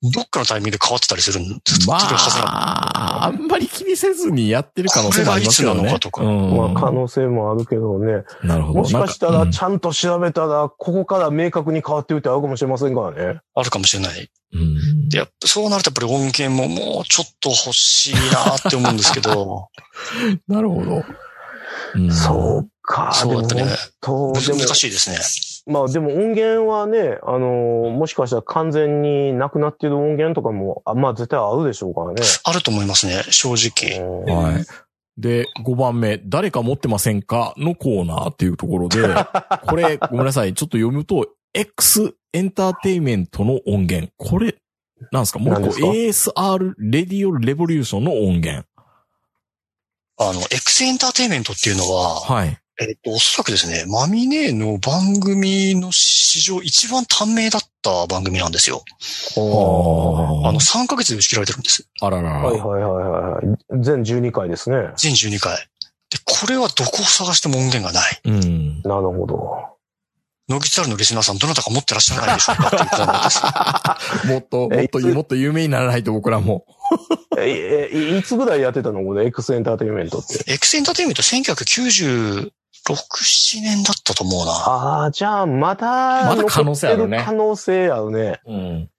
[0.02, 5.80] どっかのタイミングで変わってたりするんですまるはずなあ、あんまり気にせずにやってる可能性もありますよね。
[5.80, 8.24] これがいつなのかとかうんまあ、可能性もあるけどね。
[8.43, 8.80] なるほど。
[8.80, 13.41] もしかしたら、ちゃんと調べたら、ここから明確に変わってるってあるかもしれませんからね。
[13.54, 14.30] あるかもしれない。
[14.54, 19.68] うんで、やっぱそうなるとやっぱり音源ももうちょっと欲しいなって思うんですけど、
[20.48, 21.04] なるほど。
[21.95, 23.12] うんそうか。
[23.14, 25.18] そうだったねでも本当、でも難、しいですね。
[25.68, 32.22] まあでも音源はね、あのーもしかしたら完全になくなってる音源とかも、あまあ絶対あるでしょうからね。
[32.45, 33.99] あると思いますね、正直。
[34.26, 34.65] うんはい。
[35.18, 39.01] で、5番目、誰か持ってませんかのコーナーっていうところで、
[39.68, 40.53] これ、ごめんなさい。
[40.53, 44.11] ちょっと読むと、X エンターテイメントの音源。
[44.18, 44.55] これ、
[45.11, 45.39] なんですか？
[45.39, 48.65] もう一個 ASR レディオレボリューションの音源。
[50.20, 52.57] あの、X エンターテイメントっていうのは、はい。
[52.80, 58.84] えっと、おそらくですね、マミネーの番組の史上一番短命だった番組なんですよ。
[59.36, 61.90] あの、3ヶ月で打ち切られてるんです。
[62.02, 62.40] あららら。
[62.40, 63.82] はいはいはいはい。
[63.82, 64.78] 全12回ですね。
[64.96, 65.58] 全12回。
[66.10, 68.22] で、これはどこを探しても音源がない。
[68.26, 68.82] うん。
[68.84, 69.78] なるほど。
[70.48, 72.84] ノギツアルのリスナーさん、どなたか持ってらっしゃらないでしょうかっていう
[73.24, 73.42] です。
[74.32, 76.66] もっと、もっと、もっと有名にならないと僕らも。
[77.38, 79.04] え、え、いつぐらいやってたの？
[79.04, 80.46] これ、X エンターテインメントって。
[80.48, 81.22] X エンターテイメント
[82.94, 84.52] 1996、7年だったと思うな。
[84.52, 88.42] ああ、じゃあ、まだ、まだ可能性あるね可能性あるね。
[88.46, 88.90] うん。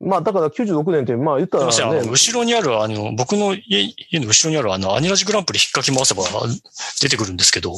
[0.00, 6.24] まあ、だから96年って、まあ言ったすいません、あらねの、、後ろにある、あの、僕の家家の後ろにある、あの、アニラジグランプリ引っかき回せば
[7.00, 7.72] 出てくるんですけど、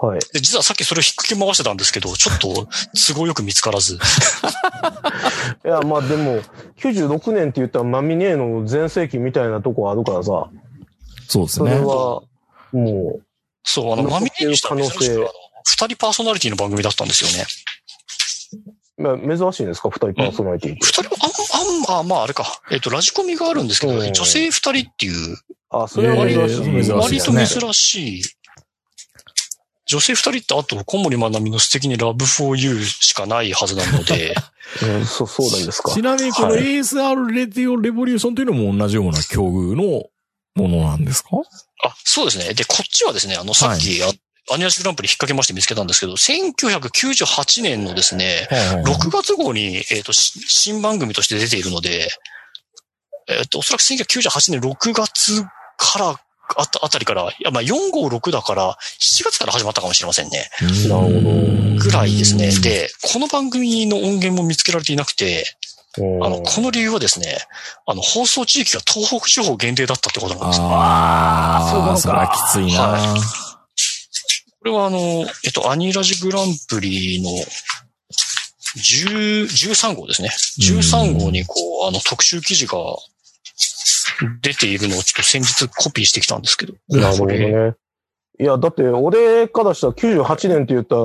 [0.00, 0.20] はい。
[0.32, 3.98] で実はさっきそれを引っかき回してたんですけど、ちょっと都合よく見つからず。
[5.64, 6.40] いや、まあでも、
[6.78, 10.48] 96年って言ったらマミネーの全盛期みたいなとこあるからさ、
[11.28, 11.84] そうですねそれ。
[11.84, 12.22] は、
[12.72, 13.20] も
[13.66, 17.44] そう、あの、残マミってるネにしたら二人パーソナリティの番組だったんですよね。
[18.98, 19.90] う、まあ、珍しいんですか？
[19.90, 20.76] 二人パーソナリティ。
[20.76, 22.46] 二人、あん、あん、あまああれか。
[22.70, 25.36] えっ、と、ラジコミがあるんですけど、うん女性二人っていう、
[25.70, 26.40] あ、それは珍しい。
[26.40, 28.22] えー珍しい割と珍しい。
[29.86, 34.34] 女性二人ってあと小森まなみの素敵にラブフォーユーしかないはずなので、
[34.82, 35.92] うん、そう、そうなんですか。
[35.92, 40.04] ちなみにこのはい ASR レディオレボリューションというのも同じような境遇の
[40.56, 41.30] ものなんですか？
[41.84, 42.54] あ、そうですね。
[42.54, 44.10] で、こっちはですね、あの、さっき、あ
[44.48, 48.48] アニアスグランプリ引っ掛けまして見つけたんですけど、1998年のですね、
[48.84, 52.08] 6月号に、えっ、と、し新番組として出ているので、
[53.28, 55.42] えっ、と、おそらく1998年6月
[55.76, 56.20] から、
[56.58, 60.48] あたあたりから、いや、まあ、4号6だから、7月から始まったかもしれませんね。
[60.88, 62.52] なるほどぐらいですね。
[62.60, 67.38] で、この番組の音源も見つけられていなくて、うんあの、この理由はですね、
[67.86, 70.66] あの、放送地域が東北地方限定だったってことなんですよ。
[70.66, 72.80] ああ、そうなのかそれはきついな。
[72.82, 73.14] は
[74.58, 74.98] これはあの、
[75.44, 77.30] えっと、アニラジグランプリの
[78.76, 80.30] 10 13号ですね。
[80.60, 82.78] 13号にこう、あの、特集記事が
[84.42, 86.74] 出ているのをちょっと先日コピーしてきたんですけど。
[86.88, 87.74] なるほどね。
[88.38, 91.02] いや、だって、俺からしたら98年って言ったら、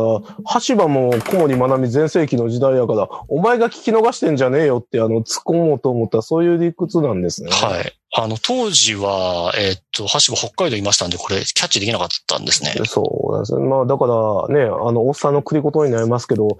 [0.67, 7.51] 橋場も小森まなみ全盛期の時代やから、お前が聞き逃してんじゃねえよって、あの、突っ込もうと思ったら、そういう理屈なんですね。
[7.51, 7.93] はい。
[8.13, 12.73] あの、当時は、えっと、橋場北海道いましたんで、これ、キャッチできなかったんですね。
[12.86, 13.65] そうですね。
[13.65, 16.57] まあ、だからね、あの、おっさんの繰りことになりますけど、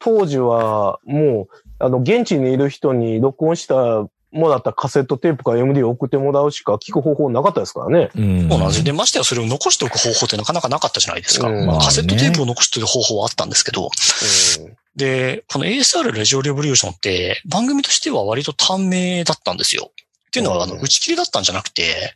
[0.00, 8.10] 当時はもう、あの、現地にいる人に録音したもらったカセットテープか MD を送ってもらうしか聞く方法なかったですからね。
[8.14, 8.84] うんそうなんですよ。
[8.84, 11.48] で、ましてやそれを残しておく方法ってなかなかなかったじゃないですか。
[11.48, 19.92] うんまあカセットテープを残しておく方法はあったんですけど、うんで、この ASR ラジオレボリューションって番組としては割と短命だったんですよ。
[19.92, 22.14] っていうのは、あの、うん打ち切りだったんじゃなくて、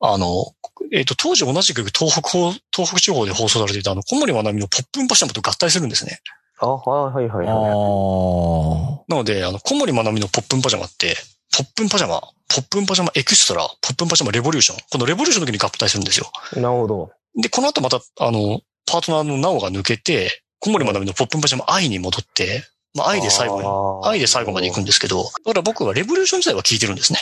[0.00, 0.52] あの、
[0.92, 6.20] えっ、と、当時同じく東北放、東北地方で放送されていたあの、小森まなみのポップンパシャマと合体するんですね。
[6.58, 7.70] あ、はいはいはいあはい。
[7.70, 9.04] あ。
[9.08, 11.16] なので、あの、小森まなみのポップンパジャマって、
[11.56, 14.78] ポップンパジャマ、ポップンパジャマエクストラ、ポップンパジャマレボリューション。
[14.90, 16.26] このレボリューションの時に合体するんですよ。
[16.56, 17.12] なるほど。
[17.40, 22.64] で、この後また、あの、パートナーのナオが抜けて、小森まなみのポップンパジャマ愛に戻って、
[22.96, 27.20] まあ愛で最後に、に愛で最後まで行くんですけど、だから僕はレボリューション自体は聞いてるんですね。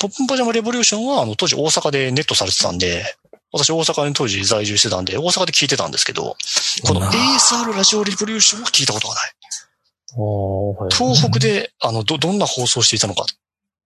[0.00, 3.04] ポップンパジャマレボリューションは、あの、当時大阪でネットされてたんで、
[3.52, 6.36] 私大阪に当時在住してたんで、大阪で聞いてたんですけど、
[6.84, 9.22] このな ASR ラジオレボリューションは聞いたことがない。
[9.22, 9.32] はい
[10.90, 13.26] 東北で、あの、ど、どんな放送をしていたのかっ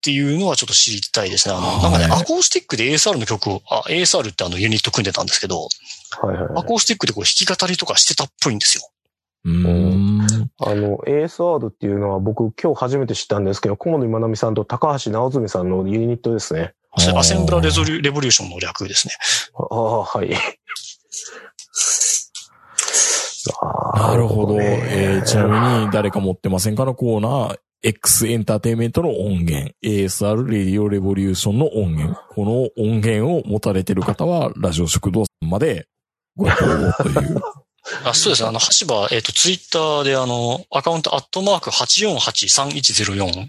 [0.02, 1.54] ていうのはちょっと知りたいですね。
[1.54, 5.68] あの、なんかね、はいアコースティックで ASR の曲を、あ、ASR ってあのユニット組んでたんですけど、
[6.20, 8.84] はいはいアコースティックでこう弾き語りとかしてたっぽいんですよ。
[9.44, 10.50] うーん。
[10.58, 16.74] あの、ASR っていうのは僕今日初めて知ったんですけど、小森まなみさんと高橋直澄さんのユニットですね。
[16.92, 19.14] アセンブラレゾリュレボリューションの略ですね。
[19.54, 20.30] ああ、はい。
[23.94, 24.56] なるほど。
[24.56, 32.18] ねえーちなみに、誰か持ってませんかのコーナー、X エンターテインメントの音源、ASR レディオレボリューションの音源。
[32.30, 35.88] この音源を持たれている方は、ラジオ食堂まで
[36.36, 37.42] ご投稿という。
[38.04, 38.48] あそうですね。
[38.48, 43.48] あの、橋場、えっ、と、ツイッターであの、アカウントアットマーク8483104、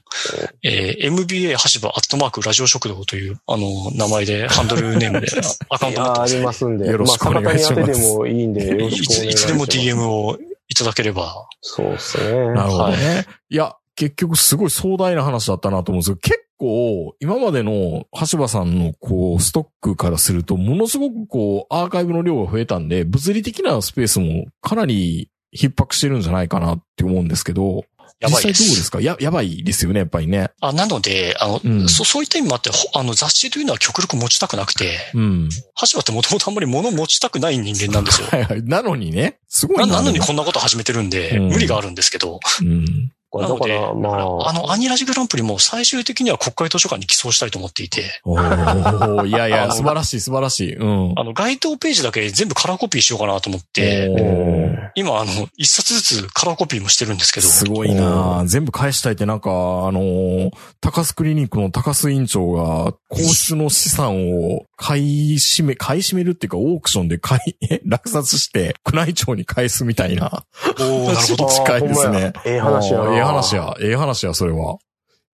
[0.64, 5.28] えー MBA 橋場アットマークラジオ食堂という、あの、名前で、ハンドルネームで
[5.70, 6.46] アカウンいトになってます、りね。
[6.46, 6.88] ますんで。
[6.88, 9.44] よろしくお願いしますまあ、でもいいんで、よろいつ、しくお願いします。
[9.44, 11.48] いつでも DM をいただければ。
[11.62, 12.32] そうですね。
[12.54, 13.28] なるほどね。
[13.50, 27.84] いや、結局すごい壮大な話だったなと思うんですけど、結構、今までの橋場さんのこう、ストックからすると、ものすごくこう、アーカイブの量が増えたんで、物理的なスペースもかなり逼迫してるんじゃないかなって思うんですけど、
[28.20, 28.64] やばいです。
[28.64, 29.02] 実際どうですか？
[29.02, 30.52] や、やばいですよね、やっぱりね。
[30.62, 35.50] あ、なので、あの、うんそ、そういった意味もあって、ほあの、雑誌というのは極力持ちたくなくて、うん。
[35.50, 38.28] 橋場ってもともとあんまり物持ちたくない人間なんですよ。
[38.28, 38.64] はいはい。
[38.64, 43.12] なのにね、すごないなのにこんなこと始めてるんで、うん無理があるんですけど、うん。
[43.42, 50.76] だから、なので、まあ、あの、アニラジグランプリも最終的には国会図書館に寄贈したいと思っていて、おーいやいや、素晴らしい、素晴らしい。
[50.76, 51.14] うん。
[51.16, 58.44] あの、該当ページだけ全部カラーコピーしようかなと思って、今、あの、一冊ずつカラーコピーもしてるんですけど、すごいな。
[58.46, 59.54] 全部返したいってなんか、あ
[59.92, 65.00] のー高須クリニックの高須院長が、公室の資産を買
[65.32, 70.46] い占め、買い占めるっていうか、オークションで買い、 え落札して、宮内庁に返すみたいな。
[70.62, 71.46] おーなるほど。
[71.50, 72.34] 近いですね。
[72.46, 74.78] ええ話やええ話や、ええ話や、それは。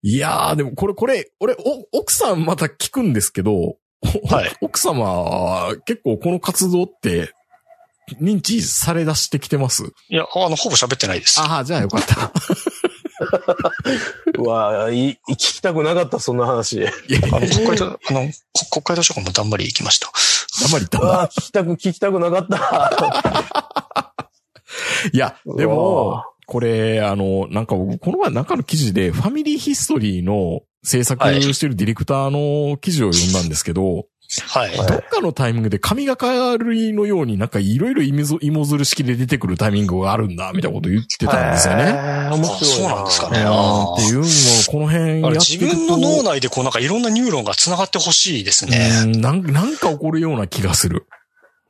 [0.02, 3.76] いやー、でもこれ、これ、俺、お、奥さんまた聞くんですけど、
[4.30, 4.52] はい。
[4.62, 7.34] 奥様は結構この活動って、
[8.20, 9.92] 認知され出してきてます？
[10.08, 11.40] いや、あの、ほぼ喋ってないです。
[11.40, 12.32] ああ、じゃあよかった。
[14.38, 16.78] うわい聞きたくなかった、そんな話。
[16.78, 16.92] いやい
[17.32, 17.98] あの、国会図、あの、
[18.52, 20.10] こ国会図書館もだんまり行きました。
[20.64, 24.14] あんまり言ったうわ聞きたく、聞きたくなかった。
[25.12, 34.06] いや、でうもわ、これ、あの、なんか僕、この前中の記事で、ファミリーヒストリーの制作してるディレクターの記事を読んだんですけど、
[34.46, 34.76] はい。
[34.76, 41.92] はいどっかのタイミングで神がかりのようになんかいろいろ芋づる式で出てくるタイミングがあるんだ、みたいなこと言ってたんですよね。
[42.32, 44.26] 面白いあそうなんですかねっていうのも、
[44.70, 48.90] この辺やって自分の脳内でこうなんかいろんなニューロンが繋がってほしいですね。
[49.04, 51.06] うんなんなんか起こるような気がする。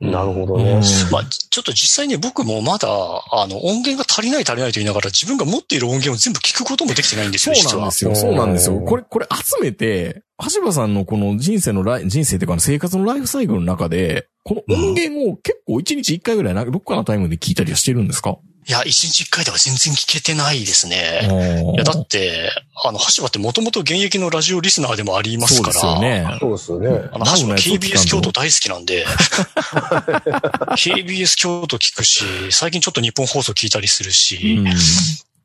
[0.01, 0.81] なるほどうんね。
[1.11, 7.81] まあ、ちょっと実際ね、僕もまだ、あの、音源が足りない足りないと言いながら、自分が持っている音源を全部聞くこともできてないんですそうよ、実は。
[7.83, 8.15] なんですよ。
[8.15, 8.79] そうなんですよ。
[8.81, 10.23] これ、これ集めて、
[10.55, 18.37] 橋場さんのこの人生のライ、人生っていうか生活のライフサイクルの中で、この音源を結構1日1回ぐらいな、どっかのタイムで聞いたりはしてるんですか？
[18.67, 21.73] いや、一日一回では全然聞けてないですね。
[21.73, 22.51] いや、だって、
[22.83, 25.73] あの、橋場ってもともと現役のラジオリスナーでもありますから。
[25.73, 26.37] そうですよね。
[26.39, 27.09] そうですよね。
[27.11, 29.05] あの、橋場 KBS 京都大好きなんで、
[30.77, 34.67] KBS 京都聞くし、最近ちょっと日本放送聞いたりするし、うん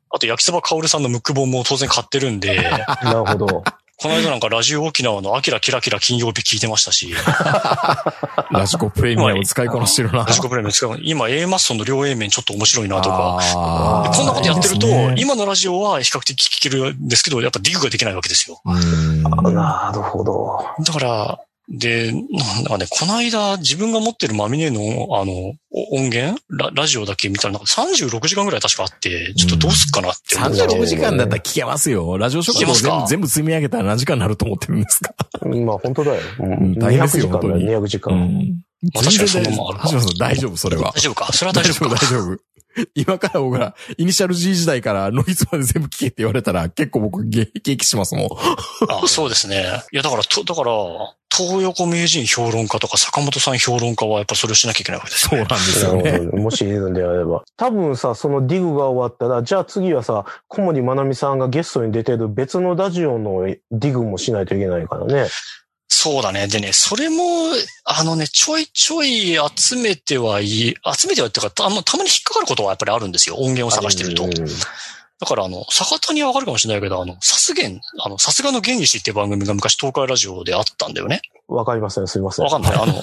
[0.09, 2.55] あと焼きそばかおるさんのムック本も当然買ってるんで、
[3.03, 3.63] なるほど。
[3.99, 7.15] この間なんかラジオ沖縄のアキラキラキラ金曜日聞いてましたし、
[8.51, 10.23] ラジコプレミアム使いこなしてるな。
[10.23, 13.39] ラジコプレミアム使う今 A マッソンの両 A 面ちょっと面白いなとか、
[14.13, 18.61] こんなことやってると、ね今のラジオは比較的聞けるんですけど、やっぱディグができないわけですよ。
[18.65, 20.59] うんなるほど。
[20.79, 21.39] だから、
[21.69, 24.79] で、なんだかね、この間自分が持ってるマミネの、
[25.19, 30.61] あの、お音源ララジオだけ見たらなんか36時間ぐらい確かあって、ちょっとどうすっかなって思って。
[30.63, 32.17] 36時間だったら聞けますよ。
[32.17, 32.89] ラジオ食堂聞けますか？
[32.89, 35.13] 全部全部積み上げたら何時間になると思ってるんですか？
[35.45, 36.21] まあ本当だよ。
[36.39, 38.15] うんん大変ですよ200時間だ本当に200時う間。
[38.15, 38.63] ん。
[38.93, 39.89] まあ確かにそんなもんある
[40.19, 41.01] 大丈夫、それは大。
[41.01, 41.33] 丈夫か？
[41.33, 42.39] それは大丈夫か 大丈夫。
[42.95, 48.29] 今から僕ら、イニシャル G 時代からノイズまで全部聞けって言われたら結構僕激激しますもん。
[48.89, 49.83] あそうですね。
[49.91, 50.73] いや、だから、と、だから、
[51.35, 55.29] 東横名人評論家とか坂本さん評論家はやっぱそれをしなきゃいけないわけですよ。
[55.29, 56.41] そうなんですよね。
[56.41, 57.43] もしいるんであれば。
[57.57, 65.27] 多分さ、そのディグが終わったら、じゃあ次はさ、小森まなみさんがゲストに出てる別のラジオのディグもしないといけないからね。
[65.89, 66.47] そうだね。
[66.47, 67.23] でね、それも、
[67.85, 73.37] あのね、ちょいちょい集めてはいい、集めてはっていうか、たまたまに引っかかることはやっぱりあるんですよ。
[73.37, 74.25] 音源を探してると。
[74.25, 74.31] うん
[75.19, 81.21] だから、あの、逆手にはわかるかもしれないけど、あの、さすげん、あの、さすがの原石っていう番組が昔東海ラジオであったんだよね。
[81.47, 82.45] わかりません、すいません。
[82.45, 82.75] わかんない。
[82.75, 82.93] あの、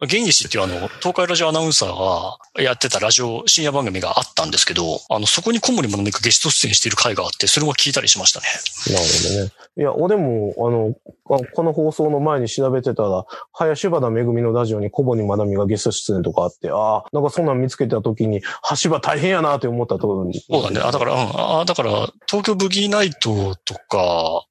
[0.00, 8.46] 原石っていうあの、東海ラジオアナウンサーがやってたラジオ深夜番組があったんですけど、あの、そこに小森ものみがゲスト出演している回があって、それも聞いたりしましたね。
[8.94, 9.52] なるほどね。
[9.78, 10.94] いや、俺も、あの、
[11.34, 18.42] あこの放送の前に調べてたら、林原めぐみのラジオに小森まなみがゲスト出演とかあって、ああ、なんかそんなん見つけた時に、
[18.82, 20.06] 橋場大変やなって思ったと。
[20.06, 20.80] そうだね。
[20.80, 24.44] あ、だから、うん、あ、だから、東京ブギーナイトとか、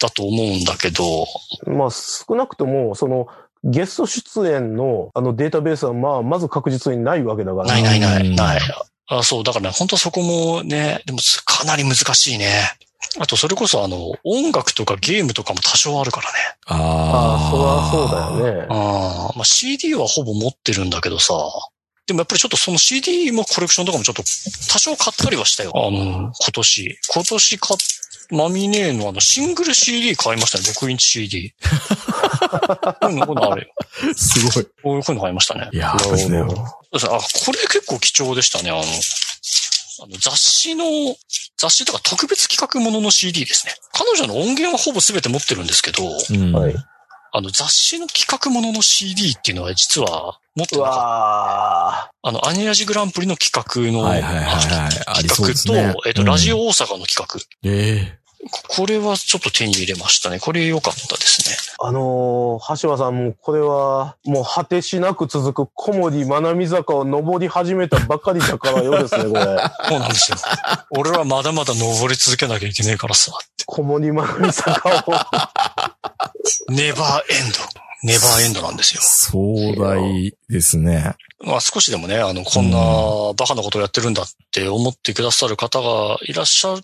[0.00, 1.26] だと思うんだけど、
[1.66, 3.26] まあ、少なくとも、その、
[3.64, 7.68] ゲスト出演のあのデータベースは、まあ、まず確実にないわけだから。
[7.68, 8.60] ないないなうんい、ない。
[9.08, 12.70] あそう、だからね、本当そこもね、でもかなり難しいね。
[13.18, 16.36] あと、それこそあの、音楽とかゲームとかも多少あるからね。
[16.66, 18.66] ああ、それはそうだよね。
[18.68, 21.34] ああ、まあ CD はほぼ持ってるんだけどさ。
[22.06, 24.22] でもやっぱりちょっとその CD もコレクションとかもちょっと
[24.72, 25.72] 多少買ったりはしたよ。
[25.74, 26.98] あの、今年。
[27.14, 27.78] 今年買っ、
[28.30, 30.64] マミネーのあのシングル CD 買いましたね。
[30.64, 31.54] 6インチ CD。
[33.00, 34.14] こういうの、こういうのあるよ。
[34.14, 34.64] すごい。
[34.82, 35.68] こういうの買いましたね。
[35.72, 35.98] いやー。
[35.98, 36.48] そうですねあ、こ
[37.52, 38.70] れ結構貴重でしたね。
[38.70, 38.82] あの、あ
[40.06, 40.84] の雑誌の、
[41.56, 43.72] 雑誌とか特別企画ものの CD ですね。
[43.92, 46.74] 彼女の音源はほぼ全て持ってるんですけど、うんはい。
[47.32, 54.88] あの雑誌の企画ものの CD っていうのは実は持ってうなかあの、アニラジグランプリの企画の、はいはいはいは
[55.20, 55.28] い。
[55.28, 55.94] 企画と、ね。
[56.06, 57.40] えっと、ラジオ大阪の企画。
[57.62, 58.18] ええ
[58.50, 60.38] ここれはちょっと手に入れましたね。
[60.38, 61.56] これ良かったですね。
[61.80, 69.44] あのー橋場さんもこれは、もう果てしなく続く小森まなみ坂を登り始めたばかりだからようですね、これ。
[69.88, 70.38] そうなんですよ。
[70.90, 73.32] 俺はまだまだ登り続けなきゃいけねえからさ。
[73.66, 75.12] 小森まなみ坂を。
[76.72, 77.58] ネバーエンド。
[78.04, 79.02] ネバーエンドなんですよ。
[79.02, 81.14] 壮大ですね。
[81.40, 82.78] まあ少しでもね、あの、こんな
[83.36, 86.82] バカなことをやってるんだって思ってくださる方がいらっしゃって、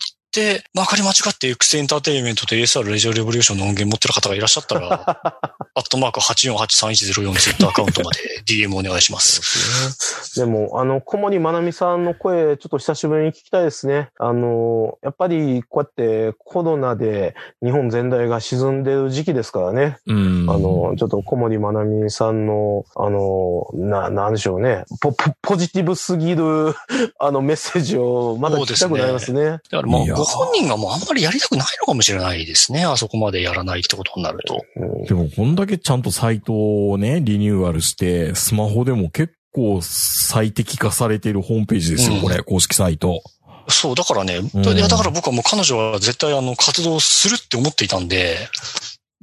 [0.73, 5.03] まかり間違って X エンターテインメントと ASR レジオレボリューションの音源持ってる方がいらっしゃったら、
[5.77, 10.39] アットマーク84831044ツイッターアカウントまで DM お願いします。
[10.39, 14.09] でも、あの、小森まなみさんの声、ちょっと久しぶりに聞きたいですね。
[14.19, 19.97] あの、やっぱりこうやってコロナで日本全体が沈んでる時期ですからね。
[20.07, 20.49] うん。
[20.49, 24.85] あの、ちょっと小森まなみさんの、あの、な、なんでしょうね。
[25.01, 26.73] ポ、ポ、ポジティブすぎる、
[27.19, 29.43] あの、メッセージをまだ聞きたくなりますね。
[29.43, 32.85] だからもう、いやご本人がもうあんまりやりたくないのかもしれないですね。
[32.85, 34.63] あそこまでやらないってことになると。
[34.75, 43.21] うんでも、こんだけちゃんとサイトをね、リニューアルして、スマホでも結構最適化されているホームページですよ、うんこれ、公式サイト。
[43.67, 48.37] そう、だからね、うんだから僕はもう彼女は絶対あの、活動するって思っていたんで、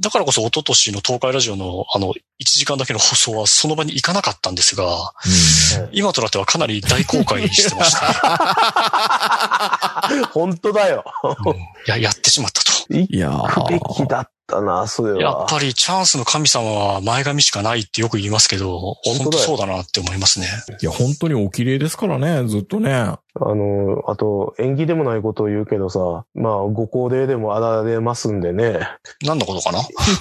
[0.03, 2.13] だからこそ一昨年の東海ラジオのあの、1
[2.45, 5.15] 時間だけの放送はその場に行かなかったんですが、
[5.93, 8.01] 今となってはかなり大公開してました、
[10.35, 11.05] 本当だよ。
[11.47, 12.73] うんいや、やってしまったと。
[12.91, 15.21] 行いやくべーきだったな、それは。
[15.21, 20.49] やっぱりチャンスの神様は前髪しかないってよく言いますけど、本当だよ本当そうだなって思いますね。
[20.81, 23.13] いや、本当にお綺麗ですからね、ずっとね。
[23.35, 28.81] あの、あと、縁起でもないことを言うけどさ、まあ、ご高齢でもあられますんでね。
[29.25, 29.79] 何のことかな？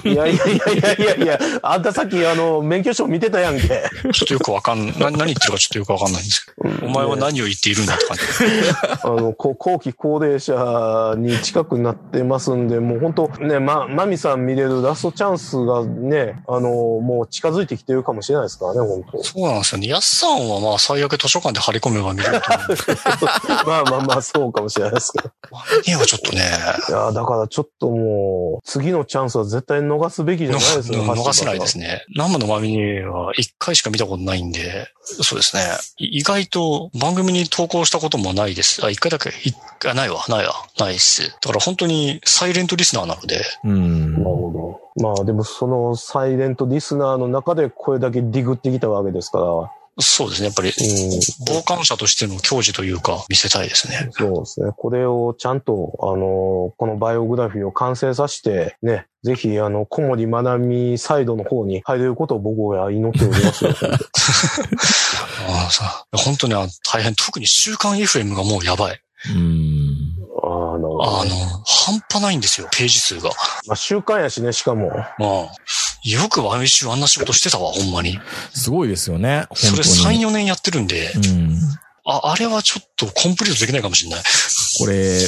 [0.09, 3.68] いやいやいやいやいやいや、あんたさっきあの、免許証見てたやんけ。
[3.68, 6.88] ちょっとよくわかん、な何言ってるかちょっとよくわかんないんですけど。
[6.88, 8.24] お前は何を言っているんだって感じ。
[9.03, 19.88] あの、こ後期高齢者に近くなってますんで、もう本当ね、ま、マミさん見れるラストチャンスがね、あの、もう近づいてきてるかもしれないですからね、本当そうなんですよね。
[19.88, 23.00] ヤスさんはまあ最悪図書館で張り込めば見れると思うんですけど、
[23.67, 25.31] まあまあまあ、そうかもしれないですけど。
[25.85, 26.41] いやはちょっとね、
[26.89, 30.99] いや、だからちょっともう、次のチャンスは絶対逃すべきじゃないですね。
[30.99, 31.81] 逃せないですね。
[31.81, 32.05] ね。
[32.15, 35.63] 生のまみには一回しか見たことないんで、そうですね。
[35.97, 38.85] い意外と番組に投稿したこともないです。
[38.85, 39.33] あ、一回だけ、い
[39.89, 41.29] あ、ないわ、ないわ、ないっす。
[41.29, 44.23] だから本当にサイレントリスナーなので、うんなる。
[44.25, 45.03] ほど。
[45.03, 49.45] まあでもそのサイレントリスナーの中でこれだけディグってきたわけですから、
[49.99, 50.47] そうですね。
[50.47, 54.09] やっぱり、うん、傍観者としての矜持というか、見せたいですね。
[54.11, 54.71] そうですね。
[54.77, 63.71] これをちゃんと、あの、このバイオグラフィーを完成させて、ね、ぜひ、あの、小森まなみサイドの方に入れることを僕は祈っておりますよ。
[65.49, 69.01] ああさ本当にあ大変、特に週刊 FM がもうやばい。
[69.35, 70.21] うん。
[70.43, 71.35] あの、あの、
[71.65, 73.29] 半端ないんですよ、ページ数が。
[73.67, 74.89] まあ、週刊やしね、しかも。
[74.89, 75.51] まあ、
[76.03, 78.19] よく毎週あんな仕事してたわ、ほんまに。
[78.53, 79.45] すごいですよね。
[79.53, 80.25] それ3、本当に。
[80.25, 81.59] 4年やってるんで、うん。
[82.05, 84.23] あ、あれはちょっとコンプリートできないかもしれない。
[84.79, 85.27] これ、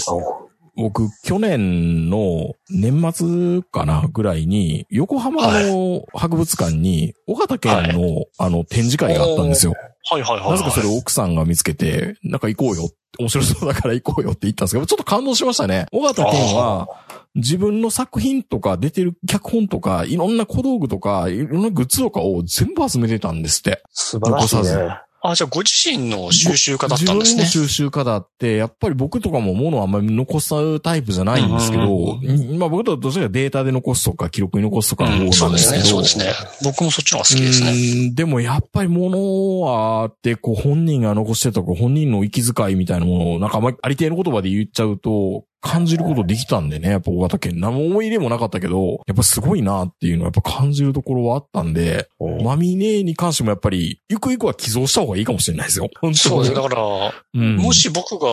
[0.75, 9.73] 僕、去年の年末かなぐらいに、横浜の博物館に、尾形県の、あの、展示会があったんですよ。
[10.09, 10.51] はいはいはい、はい。
[10.51, 12.89] なぜかそれを奥さんが見つけて、なんか行こうよ。
[13.19, 15.85] 面白そうだから行こうよって言ったんですけど、ちょっと感動しましたね。
[15.91, 16.87] 尾形健は、
[17.35, 23.83] 自分の作品とか出てる脚本とか、いろんな小道具とか、いろんなグッズとかを全部集めてたんですって。
[23.91, 25.01] 素晴らしい残さね。
[25.25, 27.67] あ、じゃあご自身の収集家だったんですね自分の。
[27.67, 36.25] 収集家だって、やっぱり僕とかも物をあんまり残すタイプじゃないんですけど、うんまあ僕とはどちらかデータで残すとか、記録に残すとかの方なんうんそうですね、けどそうですね。
[36.61, 37.71] 僕もそっちの方が好きですね。
[37.71, 47.57] うんでもやっぱり物はあって、こう本人が残してたか本人の息遣いみたいなものを、なんかあまりありていの言葉で言っちゃうと、感じることできたんでね、やっぱ大型犬。
[47.57, 55.89] 何も思い入れもなかったけど、やっぱすごいなっていうのはやっぱ感じるところはあったんで、うんマミネに関してもやっぱり、ゆくゆくは寄贈した方がいいかもしれないですよ。
[56.01, 56.61] 本当にそうですね。
[56.61, 58.27] だから、うんもし僕が、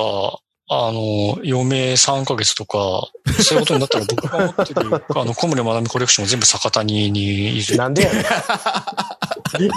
[0.72, 3.08] あの、余命3ヶ月とか、
[3.42, 8.24] そういうことになったら 僕が持ってる、あの、小森まなみコレクションを全部坂谷に入れなんでやねん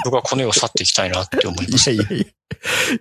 [0.06, 1.92] 僕はこの世を去っていきたいなって思います。
[1.92, 2.26] いやいやいや。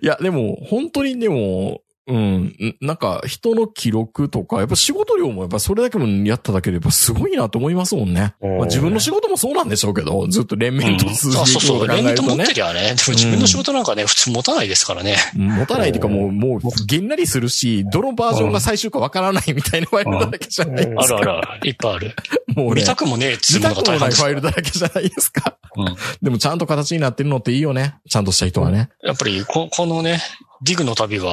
[0.01, 8.35] いや、でも、本当にでも、うん、んなんか、人の記録とか、やっぱ仕事量もやっぱそれだけもやっただけでやっぱすごいなと思いますもんね。
[8.41, 11.87] うんまあ、自分の仕事もそうなんでしょうけど、ずっと連綿と続あそうそう。
[11.87, 12.45] けていくことを考連綿と持っ。
[12.45, 12.81] てりゃね。
[12.81, 15.15] でも自分の仕事なんかね、普通持たないですからね。
[15.35, 21.01] 持たないというかもう、もう、げんなりするし、どのバージョンが最終かわからないみたいなファイルだらけじゃないですか。
[21.03, 21.69] あるあるある。
[21.69, 22.15] いっぱいある。
[22.55, 25.57] もうね見たくもねえっつう見たくもないファイルだらけじゃないですか。
[25.75, 27.95] うんでもちゃんと形になってるのっていいよね。
[28.09, 28.89] ちゃんとした人はね。
[29.01, 30.19] やっぱりこ、このね、
[30.63, 31.25] ディグの旅が、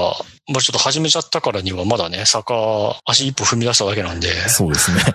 [0.48, 5.00] まあちょっと始めちゃったからにはまだね、坂、足一歩踏み出しただけなんで、そうですね。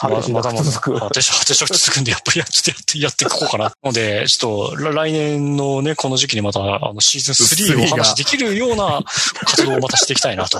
[0.00, 3.72] 果てしなく続く 果てし果てしなく続くんで、やっぱりやっとやって、やっていこうかな。
[3.82, 9.00] の で、ちょっと、来来年のね、この時期にまた、あの、シーズン3をお話しできるような
[9.44, 10.58] 活動をまたしていきたいなと、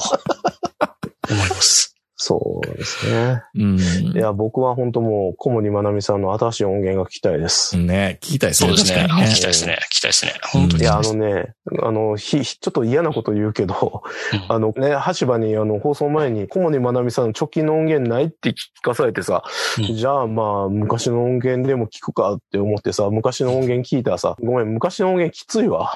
[1.30, 1.97] 思います。
[2.20, 3.42] そうですね。
[3.54, 3.78] うん。
[3.78, 7.76] いや、僕は本当もう、小森まなみさんの新しい音源が聞きたいです。
[7.78, 8.68] ね、聞きたいですね。
[8.70, 9.06] そうですね。
[9.08, 9.78] 聞きたいですね。
[9.88, 10.34] 聞きたいですね。
[10.42, 10.82] 本当に。
[10.82, 14.02] いや、あのね、あの、ひ、ひちょっと嫌なこと言うけど、
[14.32, 19.44] うんあのね、橋場にあの、放送前に、小森まなみさんの直近の音源ないって聞かされてさ、
[19.78, 25.92] うんじゃあまあ、昔の音源でも聞くかって思ってさ、昔の音源聞いたらさ、ごめん、昔の音源きついわ。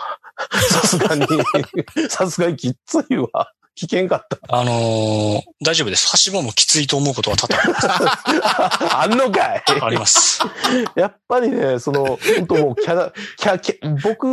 [0.71, 1.27] さすがに、
[2.09, 3.53] さすがにきついわ。
[3.81, 4.39] 聞けんかった。
[4.49, 6.31] あのー大丈夫です。
[6.31, 10.41] 橋場もきついと思うことは多々あ んのかいあります。
[10.97, 14.25] やっぱりね、その、本当もうキャラ、キャ、キャ僕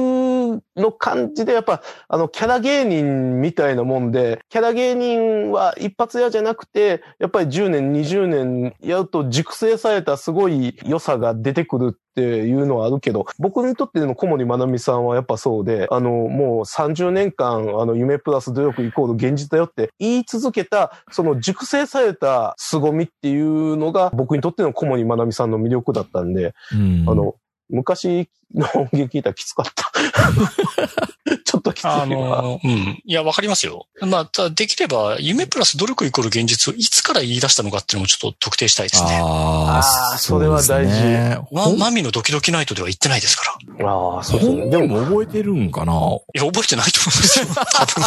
[0.76, 27.06] の感じでやっぱ、あの、キャラ芸人みたいなもんで、キャラ芸人は一発屋じゃなくて、やっぱり10年、20年やると熟成されたすごい良さが出てくるっていうのはあるけど、僕にとっての小森まなみさんはやっぱそうで、あの、もう30年間、あの、夢プラス努力イコール芸現実だよって言い続けた、その熟成された凄みっていうのが僕にとっての小森まなみさんの魅力だったんで、うん。
[27.08, 27.36] あの、
[27.70, 29.92] 昔の音源聞いたらきつかった。
[31.46, 32.02] ちょっときついわ。
[32.04, 33.02] あの、うん。
[33.06, 33.86] いや、わかりますよ。
[34.02, 39.20] まあ、できれば、夢プラス努力イコール現実をいつから言い出したのかっていうのもちょっと特定したいですね。
[39.22, 39.82] あ
[40.14, 43.44] あーそれは大事ねま、マミのドキドキナイトでは言ってないですか
[43.80, 43.88] ら。
[43.88, 44.62] ああ、そうですね。
[44.62, 45.94] 本でも、覚えてるんかな？
[45.94, 45.96] い
[46.34, 47.46] や、覚えてないと思うんですよ。
[47.54, 48.04] 多分。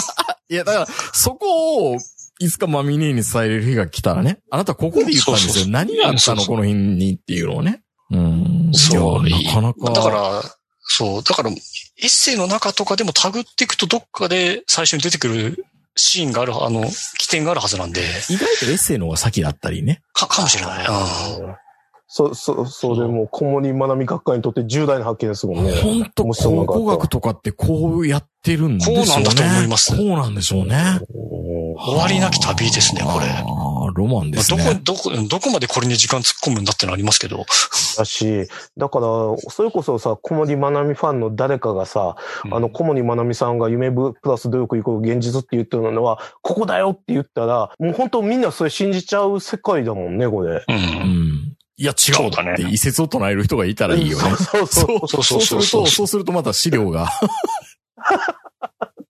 [0.48, 1.98] いや、だから、そこを、
[2.38, 5.52] いつかマミネーに伝えれる日が来たらね、あなたここで言ったんですよ。
[5.52, 6.42] そうそうそう何があったの？
[6.42, 7.82] この日にっていうのをね。
[8.10, 8.70] うん。
[8.74, 9.92] そうなかなか。
[9.92, 10.42] だから、
[10.80, 11.58] そう、だから、エッ
[12.08, 15.64] セイの中とかでもタグっていくとどっかで最初に出てくる
[15.94, 16.84] シーンがある、あの、
[17.18, 20.02] 起点があるはずなんで、意外とエッセイの方が先だったりね。
[20.12, 20.86] か、かもしれない。
[20.86, 21.54] うん
[22.14, 25.72] そう、そう、そうでもう小森まなみ学会にとって重大な発見ですもんね。
[25.80, 29.06] 本当考古学とかってこうやってるんでしょうね。
[29.06, 30.76] こうなんだと思いますこうなんでしょうね。
[31.78, 33.24] 終わりなき旅ですね、これ。
[33.28, 37.46] ああ、ロマンですどこね。、どこ、どこまでこれに時間突っ込むんだってのありますけど。
[37.96, 38.46] だし、
[38.76, 39.06] だから、
[39.48, 42.16] それこそさ、小森まなみファンの誰かがさ、
[42.50, 50.56] あの、小森まなみさんが夢プラス努力イコール現実って言ってるのは、ここだよって言ったら、もう本当みんなそれ信じちゃう世界だもんね、これ。
[50.56, 50.64] う。
[50.68, 51.51] うんん。
[51.76, 54.36] いや、違うそうだねって一説を唱える人がいたらいいよね。
[54.36, 55.08] そうそうそう。
[55.08, 57.08] そう、そうすると、そうするとまた資料が。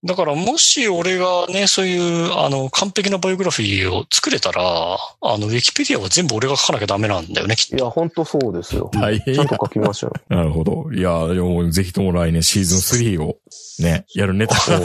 [0.05, 7.77] だからもし俺がね、そういう、あの、完璧なバイオグラフィーを作れたら、あの、ウィキペディアは全部俺が書かなきゃダメなんだよね、きっと。
[7.77, 8.91] いや、本当そうですよ。
[8.93, 10.35] 大変やちゃんと書きましょう。
[10.35, 10.91] なるほど。
[10.93, 12.79] いや、でもぜひとも来年シーズン
[13.19, 13.37] 3を
[13.79, 14.57] ね、やるネタ。
[14.57, 14.81] そう。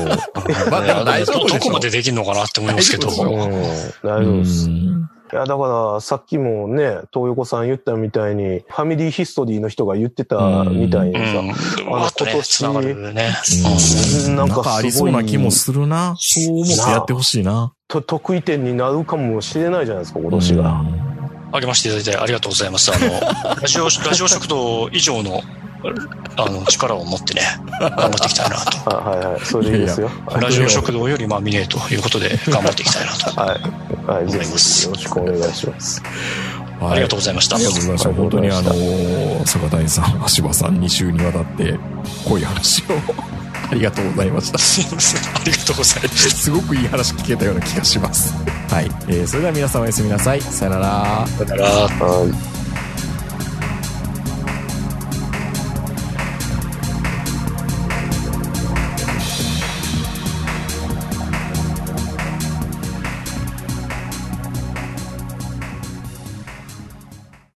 [0.70, 3.08] まあでも大丈夫でしょどこまでできるのかなって思いますけど。
[3.08, 4.70] 大丈夫です。
[5.32, 11.92] いや、だから、さっきもね、東横さん言ったみたいに、ファミリーヒストリーの人が言ってたみたいにさ、うん。
[11.92, 13.34] わっとね、今年繋がるね。
[14.26, 16.16] うんなかなんんかありそうな気もするな。
[16.18, 17.74] そう思ってやってほしいな。
[17.90, 20.82] と得意点になるかもしれないじゃないですか、今年が。
[21.52, 22.92] あげましていただいてありがとうございます。
[22.94, 25.42] あの、ラジオ、ラジオ食堂以上の、
[26.36, 27.42] あの、力を持ってね、
[27.80, 28.78] 頑張っていきたいなと。
[28.90, 30.10] あはいはい、それでいいですよ。
[30.40, 33.42] ラジオ食堂よりまあ見ねえということで 頑張っていきたいなと。
[33.42, 34.12] はい。
[34.12, 36.02] はい、ぜひぜひよろしくお願いします。
[36.02, 38.10] はいありがとうございましたありがとうございました。
[38.10, 41.74] はい本当にあの、坂谷さん、橋場さん2週にわたって、
[42.24, 42.86] こういう話を、
[43.72, 44.60] ありがとうございました。
[44.60, 45.22] す いません。
[45.22, 46.36] ありがとうございました。
[46.38, 48.34] すごくいい話聞けたような気がします。
[48.70, 48.92] はい。
[49.08, 50.42] えーそれでは皆さんおやすみなさい。
[50.42, 51.28] さよなら。
[51.40, 52.58] だから、はい。